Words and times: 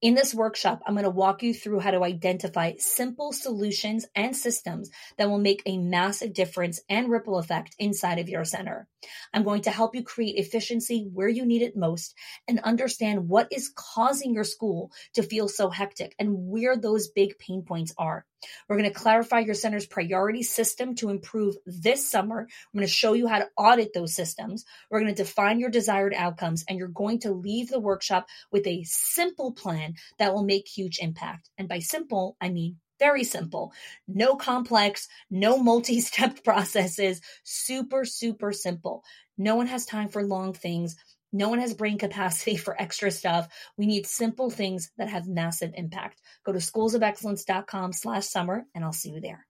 In 0.00 0.14
this 0.14 0.34
workshop, 0.34 0.82
I'm 0.86 0.94
going 0.94 1.04
to 1.04 1.10
walk 1.10 1.42
you 1.42 1.52
through 1.52 1.80
how 1.80 1.90
to 1.90 2.02
identify 2.02 2.72
simple 2.78 3.32
solutions 3.32 4.06
and 4.14 4.34
systems 4.34 4.90
that 5.18 5.28
will 5.28 5.38
make 5.38 5.62
a 5.66 5.76
massive 5.76 6.32
difference 6.32 6.80
and 6.88 7.10
ripple 7.10 7.38
effect 7.38 7.76
inside 7.78 8.18
of 8.18 8.28
your 8.28 8.44
center. 8.44 8.88
I'm 9.34 9.44
going 9.44 9.62
to 9.62 9.70
help 9.70 9.94
you 9.94 10.02
create 10.02 10.36
efficiency 10.36 11.06
where 11.12 11.28
you 11.28 11.44
need 11.44 11.60
it 11.62 11.76
most 11.76 12.14
and 12.48 12.60
understand 12.60 13.28
what 13.28 13.48
is 13.52 13.72
causing 13.74 14.32
your 14.32 14.44
school 14.44 14.90
to 15.14 15.22
feel 15.22 15.48
so 15.48 15.68
hectic 15.68 16.14
and 16.18 16.48
where 16.48 16.76
those 16.76 17.08
big 17.08 17.38
pain 17.38 17.62
points 17.62 17.92
are. 17.98 18.24
We're 18.68 18.78
going 18.78 18.90
to 18.90 18.98
clarify 18.98 19.40
your 19.40 19.54
center's 19.54 19.86
priority 19.86 20.42
system 20.42 20.94
to 20.96 21.10
improve 21.10 21.56
this 21.66 22.08
summer. 22.08 22.40
I'm 22.40 22.78
going 22.78 22.86
to 22.86 22.92
show 22.92 23.12
you 23.12 23.26
how 23.26 23.38
to 23.38 23.48
audit 23.56 23.92
those 23.92 24.14
systems. 24.14 24.64
We're 24.90 25.00
going 25.00 25.14
to 25.14 25.22
define 25.22 25.60
your 25.60 25.70
desired 25.70 26.14
outcomes, 26.14 26.64
and 26.68 26.78
you're 26.78 26.88
going 26.88 27.20
to 27.20 27.32
leave 27.32 27.68
the 27.68 27.80
workshop 27.80 28.26
with 28.50 28.66
a 28.66 28.84
simple 28.84 29.52
plan 29.52 29.94
that 30.18 30.34
will 30.34 30.44
make 30.44 30.68
huge 30.68 30.98
impact. 31.00 31.50
And 31.58 31.68
by 31.68 31.80
simple, 31.80 32.36
I 32.40 32.50
mean 32.50 32.76
very 33.00 33.24
simple. 33.24 33.72
No 34.06 34.36
complex, 34.36 35.08
no 35.30 35.58
multi 35.58 36.00
step 36.00 36.44
processes. 36.44 37.20
Super, 37.42 38.04
super 38.04 38.52
simple. 38.52 39.02
No 39.38 39.56
one 39.56 39.66
has 39.68 39.86
time 39.86 40.08
for 40.08 40.22
long 40.22 40.52
things. 40.52 40.96
No 41.32 41.48
one 41.48 41.60
has 41.60 41.74
brain 41.74 41.96
capacity 41.96 42.56
for 42.64 42.80
extra 42.80 43.08
stuff. 43.10 43.46
We 43.76 43.86
need 43.86 44.06
simple 44.06 44.50
things 44.50 44.90
that 44.98 45.08
have 45.08 45.28
massive 45.28 45.70
impact. 45.76 46.20
Go 46.44 46.52
to 46.52 46.58
schoolsofexcellence.com 46.58 47.92
slash 47.92 48.26
summer 48.26 48.66
and 48.74 48.84
I'll 48.84 48.92
see 48.92 49.10
you 49.10 49.20
there. 49.20 49.46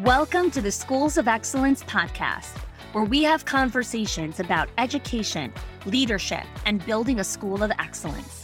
Welcome 0.00 0.50
to 0.52 0.62
the 0.62 0.72
Schools 0.72 1.18
of 1.18 1.28
Excellence 1.28 1.84
podcast, 1.84 2.56
where 2.92 3.04
we 3.04 3.22
have 3.24 3.44
conversations 3.44 4.40
about 4.40 4.70
education, 4.78 5.52
leadership, 5.84 6.44
and 6.64 6.84
building 6.86 7.20
a 7.20 7.24
school 7.24 7.62
of 7.62 7.70
excellence. 7.78 8.42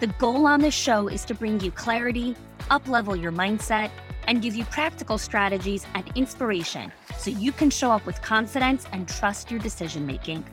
The 0.00 0.06
goal 0.06 0.46
on 0.46 0.60
this 0.60 0.72
show 0.74 1.08
is 1.08 1.26
to 1.26 1.34
bring 1.34 1.60
you 1.60 1.70
clarity, 1.70 2.34
uplevel 2.70 3.20
your 3.20 3.32
mindset, 3.32 3.90
and 4.26 4.42
give 4.42 4.54
you 4.54 4.64
practical 4.64 5.18
strategies 5.18 5.86
and 5.94 6.04
inspiration 6.14 6.92
so 7.16 7.30
you 7.30 7.52
can 7.52 7.70
show 7.70 7.90
up 7.90 8.04
with 8.06 8.20
confidence 8.22 8.86
and 8.92 9.08
trust 9.08 9.50
your 9.50 9.60
decision 9.60 10.06
making. 10.06 10.44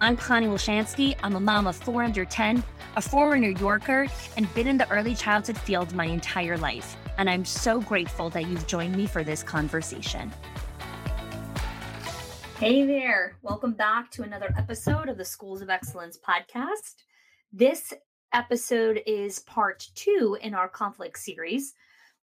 I'm 0.00 0.16
Connie 0.16 0.46
Wilshansky. 0.46 1.16
I'm 1.22 1.36
a 1.36 1.40
mom 1.40 1.66
of 1.66 1.76
four 1.76 2.02
under 2.02 2.24
10, 2.24 2.64
a 2.96 3.02
former 3.02 3.36
New 3.36 3.54
Yorker, 3.60 4.06
and 4.36 4.54
been 4.54 4.66
in 4.66 4.78
the 4.78 4.90
early 4.90 5.14
childhood 5.14 5.58
field 5.58 5.94
my 5.94 6.06
entire 6.06 6.56
life. 6.56 6.96
And 7.18 7.28
I'm 7.28 7.44
so 7.44 7.80
grateful 7.80 8.30
that 8.30 8.46
you've 8.46 8.66
joined 8.66 8.96
me 8.96 9.06
for 9.06 9.22
this 9.22 9.42
conversation. 9.42 10.32
Hey 12.58 12.86
there. 12.86 13.36
Welcome 13.42 13.72
back 13.72 14.10
to 14.12 14.22
another 14.22 14.54
episode 14.56 15.08
of 15.08 15.18
the 15.18 15.24
Schools 15.24 15.62
of 15.62 15.70
Excellence 15.70 16.18
podcast. 16.18 16.94
This 17.52 17.92
episode 18.32 19.02
is 19.06 19.40
part 19.40 19.86
two 19.94 20.38
in 20.40 20.54
our 20.54 20.68
conflict 20.68 21.18
series 21.18 21.74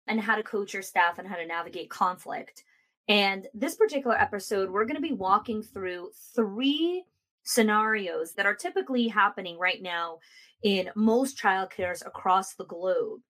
and 0.07 0.21
how 0.21 0.37
to 0.37 0.43
coach 0.43 0.73
your 0.73 0.83
staff 0.83 1.19
and 1.19 1.29
how 1.29 1.37
to 1.37 1.47
navigate 1.47 1.91
conflict. 1.91 2.65
And 3.09 3.47
this 3.55 3.75
particular 3.75 4.17
episode, 4.17 4.71
we're 4.71 4.85
going 4.85 4.97
to 4.97 5.09
be 5.09 5.13
walking 5.13 5.63
through 5.63 6.11
three 6.35 7.05
scenarios 7.45 8.35
that 8.35 8.47
are 8.47 8.55
typically 8.55 9.09
happening 9.09 9.59
right 9.59 9.83
now 9.83 10.19
in 10.63 10.91
most 10.95 11.39
childcares 11.39 12.07
across 12.07 12.55
the 12.55 12.65
globe. 12.65 13.21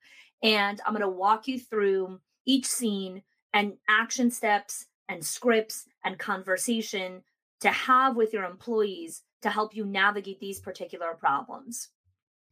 And 0.43 0.81
I'm 0.85 0.93
going 0.93 1.03
to 1.03 1.09
walk 1.09 1.49
you 1.49 1.59
through 1.59 2.21
each 2.45 2.67
scene 2.67 3.23
and 3.55 3.75
action 3.89 4.31
steps 4.31 4.87
and 5.09 5.25
scripts 5.25 5.87
and 6.05 6.19
conversation 6.19 7.23
to 7.61 7.71
have 7.71 8.17
with 8.17 8.33
your 8.33 8.45
employees 8.45 9.23
to 9.43 9.51
help 9.51 9.75
you 9.75 9.85
navigate 9.85 10.41
these 10.41 10.61
particular 10.61 11.15
problems. 11.15 11.89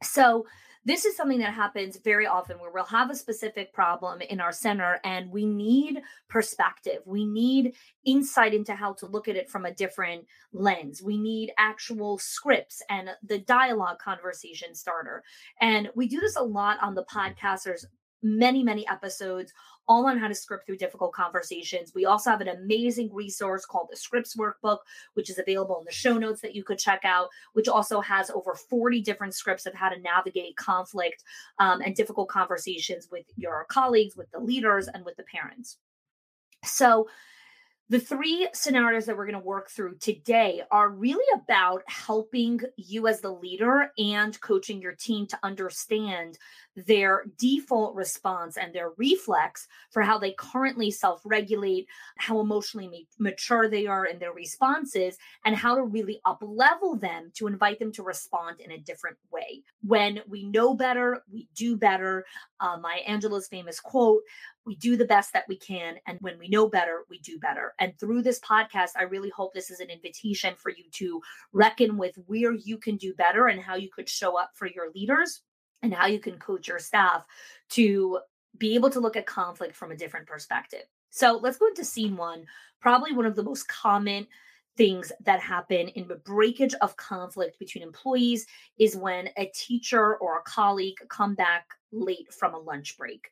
So, 0.03 0.47
this 0.85 1.05
is 1.05 1.17
something 1.17 1.41
that 1.41 1.53
happens 1.53 1.99
very 2.03 2.27
often 2.27 2.59
where 2.59 2.71
we'll 2.71 2.85
have 2.85 3.11
a 3.11 3.15
specific 3.15 3.73
problem 3.73 4.23
in 4.23 4.41
our 4.41 4.53
center 4.53 4.99
and 5.05 5.31
we 5.31 5.45
need 5.45 6.01
perspective. 6.29 7.01
We 7.05 7.27
need 7.27 7.75
insight 8.07 8.55
into 8.55 8.75
how 8.75 8.95
to 8.95 9.07
look 9.07 9.29
at 9.29 9.37
it 9.37 9.51
from 9.51 9.67
a 9.67 9.75
different 9.75 10.27
lens. 10.53 11.03
We 11.03 11.19
need 11.19 11.53
actual 11.59 12.19
scripts 12.19 12.83
and 12.89 13.11
the 13.23 13.39
dialogue 13.39 13.99
conversation 13.99 14.75
starter. 14.75 15.23
And 15.61 15.91
we 15.95 16.09
do 16.09 16.19
this 16.19 16.37
a 16.37 16.43
lot 16.43 16.79
on 16.83 16.95
the 16.95 17.05
podcasters 17.05 17.85
many, 18.23 18.63
many 18.63 18.87
episodes 18.89 19.53
all 19.89 20.07
on 20.07 20.19
how 20.19 20.29
to 20.29 20.35
script 20.35 20.67
through 20.67 20.77
difficult 20.77 21.13
conversations. 21.13 21.93
We 21.95 22.07
also 22.07 22.31
have 22.31 22.41
an 22.41 22.49
amazing 22.49 23.13
resource 23.13 23.67
called 23.67 23.89
the 23.91 23.97
Scripts 23.97 24.37
Workbook, 24.37 24.79
which 25.15 25.29
is 25.29 25.39
available 25.39 25.79
in 25.81 25.85
the 25.85 25.91
show 25.91 26.17
notes 26.17 26.41
that 26.43 26.55
you 26.55 26.63
could 26.63 26.79
check 26.79 27.01
out, 27.05 27.29
which 27.55 27.67
also 27.67 28.01
has 28.01 28.31
over 28.31 28.55
40 28.55 29.01
different 29.03 29.35
scripts 29.35 29.67
of 29.67 29.75
how 29.75 29.89
to 29.89 30.01
navigate 30.01 30.57
conflict 30.57 31.25
um, 31.59 31.81
and 31.81 31.97
difficult 31.97 32.29
conversations 32.29 33.09
with 33.11 33.27
your 33.37 33.67
colleagues, 33.69 34.17
with 34.17 34.31
the 34.31 34.39
leaders, 34.39 34.87
and 34.87 35.05
with 35.05 35.17
the 35.17 35.25
parents. 35.25 35.79
So, 36.65 37.09
the 37.91 37.99
three 37.99 38.49
scenarios 38.55 39.07
that 39.07 39.17
we're 39.17 39.27
going 39.27 39.41
to 39.41 39.45
work 39.45 39.69
through 39.69 39.97
today 39.97 40.63
are 40.71 40.89
really 40.89 41.25
about 41.35 41.83
helping 41.89 42.61
you 42.77 43.09
as 43.09 43.21
the 43.21 43.33
leader 43.33 43.91
and 43.99 44.41
coaching 44.41 44.81
your 44.81 44.93
team 44.93 45.27
to 45.27 45.39
understand 45.43 46.39
their 46.77 47.25
default 47.37 47.97
response 47.97 48.57
and 48.57 48.73
their 48.73 48.91
reflex 48.97 49.67
for 49.91 50.03
how 50.03 50.19
they 50.19 50.33
currently 50.39 50.93
self 50.93 51.21
regulate, 51.25 51.89
how 52.17 52.39
emotionally 52.39 53.09
mature 53.19 53.69
they 53.69 53.89
are 53.89 54.07
in 54.07 54.21
their 54.21 54.33
responses, 54.33 55.19
and 55.45 55.57
how 55.57 55.75
to 55.75 55.83
really 55.83 56.21
up 56.25 56.39
level 56.43 56.95
them 56.95 57.33
to 57.35 57.49
invite 57.49 57.81
them 57.81 57.91
to 57.91 58.05
respond 58.05 58.61
in 58.61 58.71
a 58.71 58.79
different 58.79 59.17
way. 59.33 59.65
When 59.83 60.21
we 60.29 60.45
know 60.45 60.75
better, 60.75 61.25
we 61.29 61.49
do 61.57 61.77
better. 61.77 62.25
Uh, 62.61 62.77
Maya 62.81 63.01
Angelou's 63.09 63.49
famous 63.49 63.81
quote 63.81 64.23
we 64.71 64.77
do 64.77 64.97
the 64.97 65.05
best 65.05 65.33
that 65.33 65.47
we 65.49 65.57
can. 65.57 65.97
And 66.07 66.17
when 66.21 66.39
we 66.39 66.49
know 66.49 66.69
better, 66.69 67.01
we 67.11 67.19
do 67.19 67.41
better. 67.41 67.75
And 67.81 67.93
through 67.99 68.23
this 68.23 68.39
podcast, 68.39 68.91
I 68.97 69.03
really 69.03 69.31
hope 69.31 69.53
this 69.53 69.69
is 69.69 69.81
an 69.81 69.91
invitation 69.91 70.55
for 70.57 70.71
you 70.71 70.85
to 70.93 71.21
reckon 71.53 71.97
with 71.97 72.15
where 72.27 72.53
you 72.53 72.79
can 72.79 72.97
do 72.97 73.13
better 73.15 73.49
and 73.49 73.61
how 73.61 73.75
you 73.75 73.91
could 73.91 74.09
show 74.09 74.39
up 74.39 74.53
for 74.55 74.69
your 74.69 74.93
leaders 74.95 75.41
and 75.83 75.93
how 75.93 76.07
you 76.07 76.21
can 76.21 76.39
coach 76.39 76.69
your 76.69 76.79
staff 76.79 77.27
to 77.71 78.21
be 78.59 78.77
able 78.77 78.91
to 78.91 79.01
look 79.01 79.17
at 79.17 79.27
conflict 79.27 79.75
from 79.75 79.91
a 79.91 79.97
different 79.97 80.29
perspective. 80.29 80.85
So 81.11 81.41
let's 81.43 81.59
go 81.59 81.67
into 81.67 81.85
scene 81.85 82.17
one. 82.17 82.45
Probably 82.81 83.13
one 83.13 83.27
of 83.27 83.35
the 83.35 83.43
most 83.43 83.67
common 83.67 84.29
things 84.77 85.11
that 85.25 85.41
happen 85.41 85.89
in 85.89 86.07
the 86.07 86.15
breakage 86.15 86.75
of 86.81 86.97
conflict 86.97 87.59
between 87.59 87.83
employees 87.83 88.47
is 88.79 88.97
when 88.97 89.31
a 89.37 89.51
teacher 89.53 90.15
or 90.19 90.39
a 90.39 90.43
colleague 90.43 90.97
come 91.09 91.35
back 91.35 91.67
late 91.91 92.33
from 92.33 92.55
a 92.55 92.59
lunch 92.59 92.97
break. 92.97 93.31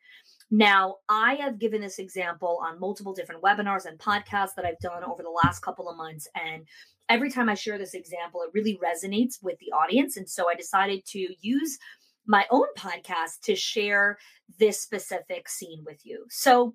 Now, 0.51 0.97
I 1.09 1.35
have 1.35 1.59
given 1.59 1.83
this 1.83 1.99
example 1.99 2.61
on 2.65 2.81
multiple 2.81 3.13
different 3.13 3.43
webinars 3.43 3.85
and 3.85 3.99
podcasts 3.99 4.55
that 4.57 4.65
I've 4.65 4.79
done 4.79 5.05
over 5.05 5.23
the 5.23 5.31
last 5.45 5.61
couple 5.61 5.89
of 5.89 5.97
months. 5.97 6.27
And 6.35 6.67
every 7.09 7.31
time 7.31 7.49
I 7.49 7.55
share 7.55 7.79
this 7.79 7.95
example, 7.95 8.43
it 8.43 8.51
really 8.55 8.79
resonates 8.83 9.43
with 9.43 9.59
the 9.59 9.73
audience. 9.73 10.17
And 10.17 10.29
so 10.29 10.49
I 10.49 10.55
decided 10.55 11.05
to 11.09 11.29
use 11.41 11.79
my 12.27 12.47
own 12.51 12.67
podcast 12.79 13.41
to 13.45 13.57
share 13.57 14.19
this 14.59 14.81
specific 14.81 15.49
scene 15.49 15.83
with 15.87 16.01
you. 16.05 16.25
So, 16.31 16.75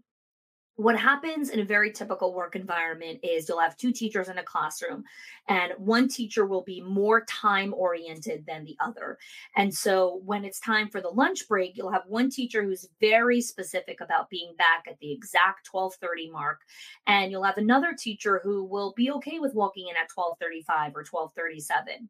what 0.76 0.98
happens 0.98 1.50
in 1.50 1.60
a 1.60 1.66
very 1.66 1.92
typical 1.92 2.34
work 2.34 2.56
environment 2.56 3.20
is 3.22 3.48
you'll 3.48 3.60
have 3.60 3.78
two 3.78 3.92
teachers 3.92 4.28
in 4.28 4.40
a 4.40 4.44
classroom 4.44 5.04
and 5.48 5.72
one 5.78 6.08
teacher 6.08 6.46
will 6.46 6.64
be 6.64 6.82
more 6.82 7.26
time 7.26 7.74
oriented 7.76 8.44
than 8.48 8.64
the 8.64 8.76
other. 8.80 9.18
And 9.56 9.74
so 9.74 10.22
when 10.26 10.44
it's 10.44 10.60
time 10.60 10.90
for 10.90 11.00
the 11.00 11.10
lunch 11.10 11.48
break 11.48 11.78
you'll 11.78 11.92
have 11.92 12.04
one 12.08 12.30
teacher 12.30 12.64
who's 12.64 12.88
very 13.00 13.40
specific 13.40 14.02
about 14.02 14.30
being 14.30 14.56
back 14.58 14.86
at 14.88 14.98
the 15.00 15.12
exact 15.12 15.70
12:30 15.72 16.32
mark 16.32 16.62
and 17.06 17.32
you'll 17.32 17.44
have 17.44 17.58
another 17.58 17.94
teacher 17.98 18.42
who 18.44 18.64
will 18.64 18.94
be 18.98 19.12
okay 19.12 19.40
with 19.40 19.54
walking 19.54 19.90
in 19.90 19.96
at 19.96 20.10
12:35 20.10 20.96
or 20.96 21.04
12:37 21.04 22.10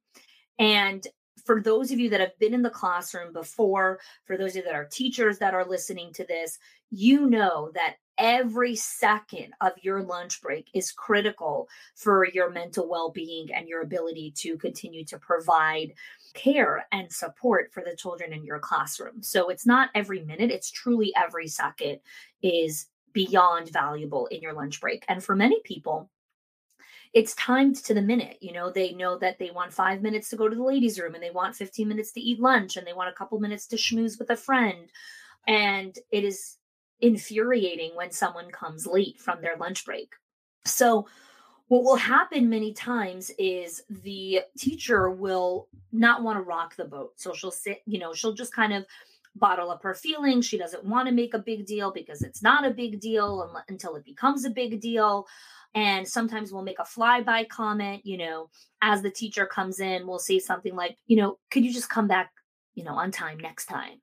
and 0.59 1.05
for 1.45 1.61
those 1.61 1.91
of 1.91 1.99
you 1.99 2.09
that 2.09 2.19
have 2.19 2.37
been 2.39 2.53
in 2.53 2.61
the 2.61 2.69
classroom 2.69 3.33
before, 3.33 3.99
for 4.25 4.37
those 4.37 4.51
of 4.51 4.57
you 4.57 4.63
that 4.63 4.75
are 4.75 4.85
teachers 4.85 5.39
that 5.39 5.53
are 5.53 5.65
listening 5.65 6.13
to 6.13 6.23
this, 6.25 6.57
you 6.89 7.27
know 7.27 7.71
that 7.73 7.95
every 8.17 8.75
second 8.75 9.53
of 9.61 9.71
your 9.81 10.01
lunch 10.03 10.41
break 10.41 10.69
is 10.73 10.91
critical 10.91 11.67
for 11.95 12.27
your 12.27 12.49
mental 12.49 12.87
well 12.87 13.11
being 13.11 13.51
and 13.53 13.67
your 13.67 13.81
ability 13.81 14.31
to 14.37 14.57
continue 14.57 15.03
to 15.05 15.17
provide 15.17 15.93
care 16.33 16.85
and 16.91 17.11
support 17.11 17.71
for 17.71 17.83
the 17.83 17.95
children 17.95 18.33
in 18.33 18.43
your 18.43 18.59
classroom. 18.59 19.21
So 19.21 19.49
it's 19.49 19.65
not 19.65 19.89
every 19.95 20.23
minute, 20.23 20.51
it's 20.51 20.71
truly 20.71 21.13
every 21.15 21.47
second 21.47 21.99
is 22.41 22.87
beyond 23.13 23.71
valuable 23.71 24.25
in 24.27 24.41
your 24.41 24.53
lunch 24.53 24.81
break. 24.81 25.05
And 25.07 25.23
for 25.23 25.35
many 25.35 25.61
people, 25.63 26.09
it's 27.13 27.35
timed 27.35 27.75
to 27.75 27.93
the 27.93 28.01
minute. 28.01 28.37
You 28.41 28.53
know, 28.53 28.71
they 28.71 28.91
know 28.93 29.19
that 29.19 29.37
they 29.37 29.51
want 29.51 29.71
five 29.71 30.01
minutes 30.01 30.29
to 30.29 30.35
go 30.35 30.49
to 30.49 30.55
the 30.55 30.63
ladies' 30.63 30.99
room 30.99 31.13
and 31.13 31.23
they 31.23 31.29
want 31.29 31.55
15 31.55 31.87
minutes 31.87 32.11
to 32.13 32.21
eat 32.21 32.39
lunch 32.39 32.75
and 32.75 32.87
they 32.87 32.93
want 32.93 33.09
a 33.09 33.13
couple 33.13 33.39
minutes 33.39 33.67
to 33.67 33.75
schmooze 33.75 34.17
with 34.17 34.31
a 34.31 34.35
friend. 34.35 34.89
And 35.47 35.95
it 36.11 36.23
is 36.23 36.57
infuriating 37.03 37.91
when 37.95 38.11
someone 38.11 38.49
comes 38.49 38.87
late 38.87 39.19
from 39.19 39.41
their 39.41 39.57
lunch 39.57 39.85
break. 39.85 40.13
So, 40.65 41.07
what 41.67 41.83
will 41.83 41.95
happen 41.95 42.49
many 42.49 42.73
times 42.73 43.31
is 43.37 43.83
the 43.89 44.41
teacher 44.57 45.09
will 45.09 45.67
not 45.91 46.21
want 46.21 46.37
to 46.37 46.41
rock 46.41 46.75
the 46.75 46.85
boat. 46.85 47.13
So 47.15 47.33
she'll 47.33 47.51
sit, 47.51 47.81
you 47.85 47.99
know, 47.99 48.13
she'll 48.13 48.33
just 48.33 48.53
kind 48.53 48.73
of 48.73 48.85
bottle 49.35 49.71
up 49.71 49.81
her 49.81 49.95
feelings. 49.95 50.45
She 50.45 50.57
doesn't 50.57 50.83
want 50.83 51.07
to 51.07 51.13
make 51.13 51.33
a 51.33 51.39
big 51.39 51.65
deal 51.65 51.91
because 51.91 52.21
it's 52.21 52.43
not 52.43 52.65
a 52.65 52.69
big 52.69 52.99
deal 52.99 53.49
until 53.69 53.95
it 53.95 54.05
becomes 54.05 54.45
a 54.45 54.49
big 54.49 54.81
deal. 54.81 55.25
And 55.73 56.07
sometimes 56.07 56.51
we'll 56.51 56.63
make 56.63 56.79
a 56.79 56.83
flyby 56.83 57.47
comment, 57.49 58.05
you 58.05 58.17
know, 58.17 58.49
as 58.81 59.01
the 59.01 59.09
teacher 59.09 59.47
comes 59.47 59.79
in, 59.79 60.05
we'll 60.05 60.19
say 60.19 60.37
something 60.37 60.75
like, 60.75 60.97
you 61.07 61.17
know, 61.17 61.39
could 61.49 61.65
you 61.65 61.73
just 61.73 61.89
come 61.89 62.07
back, 62.07 62.31
you 62.75 62.83
know, 62.83 62.93
on 62.93 63.09
time 63.09 63.39
next 63.39 63.65
time? 63.65 63.99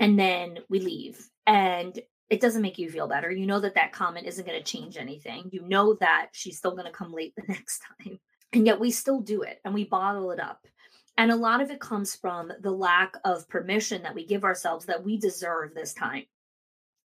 And 0.00 0.18
then 0.18 0.58
we 0.68 0.80
leave. 0.80 1.28
And 1.46 2.00
it 2.32 2.40
doesn't 2.40 2.62
make 2.62 2.78
you 2.78 2.88
feel 2.88 3.06
better. 3.06 3.30
You 3.30 3.44
know 3.44 3.60
that 3.60 3.74
that 3.74 3.92
comment 3.92 4.26
isn't 4.26 4.46
going 4.46 4.58
to 4.58 4.64
change 4.64 4.96
anything. 4.96 5.50
You 5.52 5.68
know 5.68 5.92
that 6.00 6.28
she's 6.32 6.56
still 6.56 6.70
going 6.70 6.86
to 6.86 6.90
come 6.90 7.12
late 7.12 7.34
the 7.36 7.44
next 7.46 7.82
time. 8.00 8.18
And 8.54 8.66
yet 8.66 8.80
we 8.80 8.90
still 8.90 9.20
do 9.20 9.42
it 9.42 9.60
and 9.66 9.74
we 9.74 9.84
bottle 9.84 10.30
it 10.30 10.40
up. 10.40 10.66
And 11.18 11.30
a 11.30 11.36
lot 11.36 11.60
of 11.60 11.70
it 11.70 11.78
comes 11.78 12.16
from 12.16 12.50
the 12.62 12.70
lack 12.70 13.16
of 13.26 13.46
permission 13.50 14.02
that 14.02 14.14
we 14.14 14.24
give 14.24 14.44
ourselves 14.44 14.86
that 14.86 15.04
we 15.04 15.18
deserve 15.18 15.74
this 15.74 15.92
time. 15.92 16.24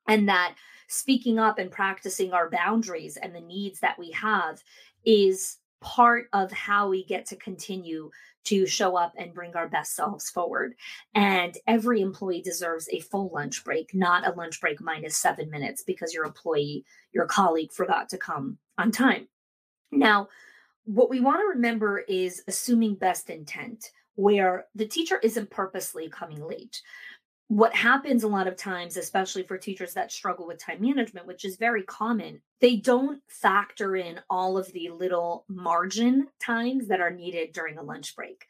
And 0.07 0.29
that 0.29 0.53
speaking 0.89 1.39
up 1.39 1.57
and 1.57 1.71
practicing 1.71 2.31
our 2.31 2.47
boundaries 2.47 3.17
and 3.17 3.33
the 3.33 3.41
needs 3.41 3.79
that 3.79 3.97
we 3.97 4.11
have 4.11 4.61
is 5.05 5.57
part 5.81 6.27
of 6.33 6.51
how 6.51 6.87
we 6.87 7.03
get 7.03 7.25
to 7.27 7.35
continue 7.35 8.11
to 8.45 8.65
show 8.65 8.95
up 8.95 9.13
and 9.17 9.33
bring 9.33 9.55
our 9.55 9.67
best 9.67 9.95
selves 9.95 10.29
forward. 10.29 10.75
And 11.13 11.57
every 11.67 12.01
employee 12.01 12.41
deserves 12.41 12.87
a 12.91 12.99
full 12.99 13.29
lunch 13.33 13.63
break, 13.63 13.93
not 13.93 14.27
a 14.27 14.31
lunch 14.31 14.61
break 14.61 14.81
minus 14.81 15.17
seven 15.17 15.49
minutes 15.49 15.83
because 15.83 16.13
your 16.13 16.25
employee, 16.25 16.85
your 17.11 17.25
colleague 17.25 17.71
forgot 17.71 18.09
to 18.09 18.17
come 18.17 18.57
on 18.77 18.91
time. 18.91 19.27
Now, 19.91 20.29
what 20.85 21.09
we 21.09 21.19
want 21.19 21.39
to 21.41 21.55
remember 21.55 21.99
is 21.99 22.43
assuming 22.47 22.95
best 22.95 23.29
intent, 23.29 23.91
where 24.15 24.65
the 24.75 24.85
teacher 24.85 25.19
isn't 25.23 25.49
purposely 25.49 26.09
coming 26.09 26.45
late 26.45 26.81
what 27.47 27.75
happens 27.75 28.23
a 28.23 28.27
lot 28.27 28.47
of 28.47 28.55
times, 28.55 28.97
especially 28.97 29.43
for 29.43 29.57
teachers 29.57 29.93
that 29.93 30.11
struggle 30.11 30.47
with 30.47 30.63
time 30.63 30.81
management, 30.81 31.27
which 31.27 31.45
is 31.45 31.57
very 31.57 31.83
common, 31.83 32.41
they 32.59 32.75
don't 32.75 33.21
factor 33.27 33.95
in 33.95 34.19
all 34.29 34.57
of 34.57 34.71
the 34.73 34.89
little 34.89 35.45
margin 35.47 36.27
times 36.43 36.87
that 36.87 37.01
are 37.01 37.11
needed 37.11 37.53
during 37.53 37.77
a 37.77 37.83
lunch 37.83 38.15
break. 38.15 38.45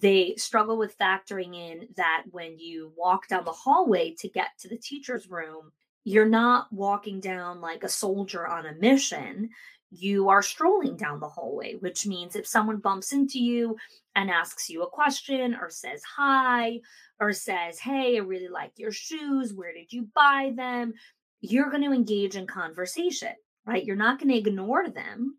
They 0.00 0.34
struggle 0.36 0.78
with 0.78 0.96
factoring 0.98 1.54
in 1.54 1.88
that 1.96 2.24
when 2.30 2.58
you 2.58 2.92
walk 2.96 3.28
down 3.28 3.44
the 3.44 3.52
hallway 3.52 4.14
to 4.20 4.28
get 4.28 4.48
to 4.60 4.68
the 4.68 4.78
teacher's 4.78 5.28
room, 5.28 5.70
you're 6.04 6.24
not 6.24 6.72
walking 6.72 7.20
down 7.20 7.60
like 7.60 7.84
a 7.84 7.88
soldier 7.88 8.46
on 8.46 8.64
a 8.64 8.74
mission 8.74 9.50
you 9.90 10.28
are 10.28 10.42
strolling 10.42 10.96
down 10.96 11.20
the 11.20 11.28
hallway, 11.28 11.74
which 11.74 12.06
means 12.06 12.36
if 12.36 12.46
someone 12.46 12.78
bumps 12.78 13.12
into 13.12 13.38
you 13.38 13.76
and 14.14 14.30
asks 14.30 14.68
you 14.68 14.82
a 14.82 14.90
question 14.90 15.54
or 15.54 15.70
says 15.70 16.02
hi 16.04 16.80
or 17.20 17.32
says, 17.32 17.78
Hey, 17.78 18.16
I 18.16 18.20
really 18.20 18.48
like 18.48 18.72
your 18.76 18.92
shoes. 18.92 19.54
Where 19.54 19.72
did 19.72 19.92
you 19.92 20.08
buy 20.14 20.52
them? 20.54 20.94
You're 21.40 21.70
going 21.70 21.84
to 21.84 21.92
engage 21.92 22.36
in 22.36 22.46
conversation, 22.46 23.32
right? 23.64 23.84
You're 23.84 23.96
not 23.96 24.18
going 24.18 24.30
to 24.30 24.36
ignore 24.36 24.88
them 24.88 25.38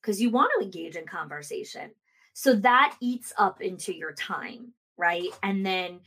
because 0.00 0.20
you 0.20 0.30
want 0.30 0.50
to 0.58 0.64
engage 0.64 0.96
in 0.96 1.06
conversation. 1.06 1.90
So 2.34 2.54
that 2.56 2.96
eats 3.00 3.32
up 3.38 3.62
into 3.62 3.94
your 3.94 4.12
time, 4.12 4.72
right? 4.96 5.28
And 5.42 5.64
then 5.64 6.00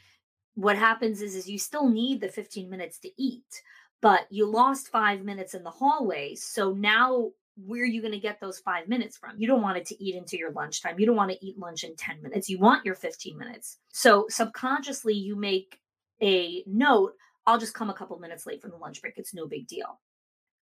what 0.55 0.77
happens 0.77 1.21
is, 1.21 1.35
is 1.35 1.49
you 1.49 1.57
still 1.57 1.89
need 1.89 2.21
the 2.21 2.29
15 2.29 2.69
minutes 2.69 2.99
to 2.99 3.09
eat 3.17 3.61
but 4.01 4.25
you 4.29 4.45
lost 4.45 4.89
five 4.89 5.23
minutes 5.23 5.53
in 5.53 5.63
the 5.63 5.69
hallway. 5.69 6.35
So 6.35 6.73
now 6.73 7.31
where 7.65 7.83
are 7.83 7.85
you 7.85 8.01
going 8.01 8.13
to 8.13 8.19
get 8.19 8.39
those 8.39 8.59
five 8.59 8.87
minutes 8.87 9.17
from? 9.17 9.37
You 9.37 9.47
don't 9.47 9.61
want 9.61 9.77
it 9.77 9.85
to 9.87 10.03
eat 10.03 10.15
into 10.15 10.37
your 10.37 10.51
lunchtime. 10.51 10.99
You 10.99 11.05
don't 11.05 11.15
want 11.15 11.31
to 11.31 11.45
eat 11.45 11.59
lunch 11.59 11.83
in 11.83 11.95
10 11.95 12.21
minutes. 12.21 12.49
You 12.49 12.59
want 12.59 12.85
your 12.85 12.95
15 12.95 13.37
minutes. 13.37 13.77
So 13.91 14.25
subconsciously, 14.29 15.13
you 15.13 15.35
make 15.35 15.79
a 16.21 16.63
note 16.65 17.13
I'll 17.47 17.57
just 17.57 17.73
come 17.73 17.89
a 17.89 17.93
couple 17.93 18.17
minutes 18.19 18.45
late 18.45 18.61
from 18.61 18.71
the 18.71 18.77
lunch 18.77 19.01
break. 19.01 19.15
It's 19.17 19.33
no 19.33 19.47
big 19.47 19.67
deal. 19.67 19.99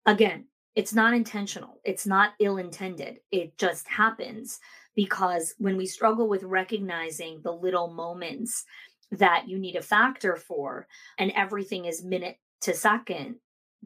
Again, 0.06 0.46
it's 0.76 0.94
not 0.94 1.14
intentional, 1.14 1.82
it's 1.84 2.08
not 2.08 2.34
ill 2.40 2.58
intended. 2.58 3.20
It 3.32 3.58
just 3.58 3.88
happens 3.88 4.60
because 4.96 5.54
when 5.58 5.76
we 5.78 5.86
struggle 5.86 6.30
with 6.30 6.44
recognizing 6.44 7.42
the 7.44 7.52
little 7.52 7.92
moments 7.94 8.64
that 9.12 9.48
you 9.48 9.58
need 9.58 9.76
a 9.76 9.82
factor 9.82 10.36
for 10.36 10.88
and 11.18 11.32
everything 11.36 11.86
is 11.86 12.04
minute 12.04 12.38
to 12.62 12.74
second, 12.74 13.36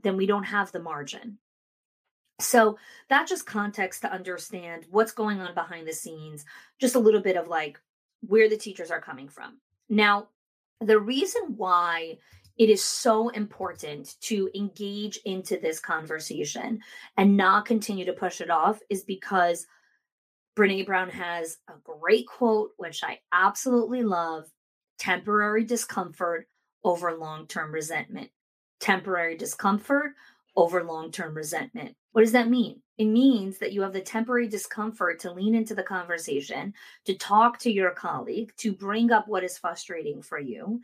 then 0.02 0.18
we 0.18 0.26
don't 0.26 0.44
have 0.44 0.72
the 0.72 0.80
margin. 0.80 1.38
So 2.40 2.78
that 3.10 3.28
just 3.28 3.46
context 3.46 4.02
to 4.02 4.12
understand 4.12 4.86
what's 4.90 5.12
going 5.12 5.40
on 5.40 5.54
behind 5.54 5.88
the 5.88 5.94
scenes, 5.94 6.46
just 6.80 6.96
a 6.96 7.00
little 7.00 7.22
bit 7.22 7.38
of 7.38 7.48
like 7.48 7.80
where 8.22 8.50
the 8.50 8.58
teachers 8.58 8.92
are 8.92 9.02
coming 9.02 9.30
from. 9.30 9.60
Now, 9.90 10.30
the 10.82 11.00
reason 11.00 11.54
why 11.56 12.18
it 12.58 12.70
is 12.70 12.84
so 12.84 13.30
important 13.30 14.16
to 14.22 14.50
engage 14.56 15.18
into 15.26 15.58
this 15.58 15.80
conversation 15.80 16.80
and 17.18 17.38
not 17.38 17.66
continue 17.66 18.06
to 18.06 18.14
push 18.14 18.42
it 18.42 18.50
off 18.50 18.80
is 18.90 19.04
because 19.04 19.66
Brene 20.56 20.86
Brown 20.86 21.10
has 21.10 21.58
a 21.68 21.74
great 21.84 22.28
quote, 22.28 22.72
which 22.78 23.04
I 23.04 23.20
absolutely 23.32 24.04
love 24.04 24.46
temporary 25.00 25.64
discomfort 25.64 26.48
over 26.84 27.18
long 27.18 27.48
term 27.48 27.72
resentment 27.72 28.30
temporary 28.84 29.38
discomfort 29.38 30.12
over 30.58 30.84
long 30.84 31.10
term 31.10 31.34
resentment. 31.34 31.96
What 32.12 32.22
does 32.22 32.34
that 32.34 32.50
mean? 32.50 32.82
It 32.98 33.06
means 33.06 33.58
that 33.58 33.72
you 33.72 33.82
have 33.82 33.94
the 33.94 34.02
temporary 34.02 34.48
discomfort 34.48 35.20
to 35.22 35.32
lean 35.32 35.56
into 35.56 35.74
the 35.74 35.84
conversation, 35.84 36.74
to 37.06 37.16
talk 37.16 37.58
to 37.60 37.72
your 37.72 37.92
colleague, 37.92 38.52
to 38.58 38.74
bring 38.74 39.10
up 39.12 39.28
what 39.28 39.44
is 39.44 39.58
frustrating 39.58 40.22
for 40.22 40.38
you 40.38 40.82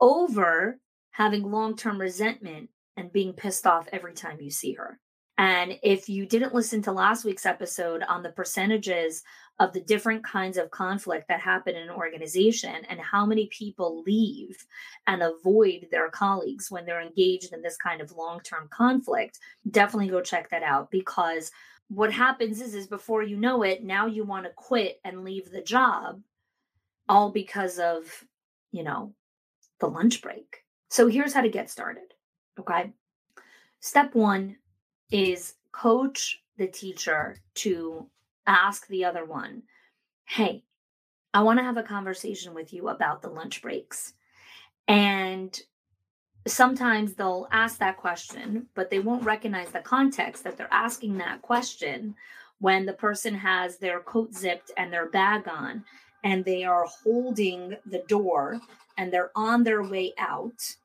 over 0.00 0.80
having 1.10 1.50
long 1.50 1.76
term 1.76 2.00
resentment 2.00 2.70
and 2.96 3.12
being 3.12 3.34
pissed 3.34 3.66
off 3.66 3.86
every 3.92 4.14
time 4.14 4.40
you 4.40 4.50
see 4.50 4.72
her. 4.72 4.98
And 5.38 5.78
if 5.82 6.08
you 6.08 6.24
didn't 6.24 6.54
listen 6.54 6.80
to 6.82 6.92
last 6.92 7.24
week's 7.24 7.44
episode 7.44 8.02
on 8.08 8.22
the 8.22 8.30
percentages 8.30 9.22
of 9.58 9.72
the 9.72 9.80
different 9.80 10.22
kinds 10.22 10.58
of 10.58 10.70
conflict 10.70 11.28
that 11.28 11.40
happen 11.40 11.74
in 11.74 11.82
an 11.84 11.94
organization 11.94 12.84
and 12.88 13.00
how 13.00 13.24
many 13.24 13.46
people 13.46 14.02
leave 14.02 14.66
and 15.06 15.22
avoid 15.22 15.86
their 15.90 16.10
colleagues 16.10 16.70
when 16.70 16.84
they're 16.84 17.00
engaged 17.00 17.54
in 17.54 17.62
this 17.62 17.76
kind 17.78 18.02
of 18.02 18.12
long-term 18.12 18.68
conflict, 18.70 19.38
definitely 19.70 20.08
go 20.08 20.20
check 20.20 20.50
that 20.50 20.62
out 20.62 20.90
because 20.90 21.50
what 21.88 22.12
happens 22.12 22.60
is 22.60 22.74
is 22.74 22.86
before 22.86 23.22
you 23.22 23.36
know 23.36 23.62
it, 23.62 23.82
now 23.82 24.06
you 24.06 24.24
want 24.24 24.44
to 24.44 24.52
quit 24.56 25.00
and 25.04 25.24
leave 25.24 25.50
the 25.50 25.62
job 25.62 26.20
all 27.08 27.30
because 27.30 27.78
of, 27.78 28.04
you 28.72 28.82
know, 28.82 29.14
the 29.80 29.86
lunch 29.86 30.20
break. 30.20 30.64
So 30.90 31.06
here's 31.06 31.32
how 31.32 31.42
to 31.42 31.48
get 31.48 31.70
started. 31.70 32.12
Okay? 32.58 32.92
Step 33.80 34.14
1 34.14 34.56
is 35.12 35.54
coach 35.72 36.42
the 36.56 36.66
teacher 36.66 37.36
to 37.54 38.08
ask 38.46 38.86
the 38.88 39.04
other 39.04 39.24
one, 39.24 39.62
Hey, 40.24 40.64
I 41.32 41.42
want 41.42 41.58
to 41.58 41.64
have 41.64 41.76
a 41.76 41.82
conversation 41.82 42.54
with 42.54 42.72
you 42.72 42.88
about 42.88 43.22
the 43.22 43.28
lunch 43.28 43.62
breaks. 43.62 44.14
And 44.88 45.58
sometimes 46.46 47.14
they'll 47.14 47.48
ask 47.52 47.78
that 47.78 47.96
question, 47.96 48.66
but 48.74 48.90
they 48.90 49.00
won't 49.00 49.24
recognize 49.24 49.70
the 49.70 49.80
context 49.80 50.44
that 50.44 50.56
they're 50.56 50.72
asking 50.72 51.18
that 51.18 51.42
question 51.42 52.14
when 52.58 52.86
the 52.86 52.92
person 52.92 53.34
has 53.34 53.78
their 53.78 54.00
coat 54.00 54.32
zipped 54.34 54.70
and 54.76 54.92
their 54.92 55.10
bag 55.10 55.46
on 55.46 55.84
and 56.24 56.44
they 56.44 56.64
are 56.64 56.86
holding 57.04 57.76
the 57.84 58.02
door 58.08 58.58
and 58.96 59.12
they're 59.12 59.30
on 59.36 59.62
their 59.62 59.82
way 59.82 60.12
out 60.18 60.76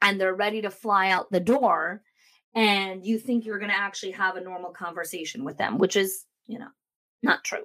and 0.00 0.20
they're 0.20 0.34
ready 0.34 0.62
to 0.62 0.70
fly 0.70 1.10
out 1.10 1.30
the 1.30 1.40
door 1.40 2.02
and 2.54 3.04
you 3.04 3.18
think 3.18 3.44
you're 3.44 3.58
going 3.58 3.70
to 3.70 3.76
actually 3.76 4.12
have 4.12 4.36
a 4.36 4.40
normal 4.40 4.70
conversation 4.70 5.42
with 5.42 5.56
them, 5.56 5.78
which 5.78 5.96
is, 5.96 6.26
you 6.46 6.58
know, 6.58 6.68
not 7.22 7.44
true. 7.44 7.64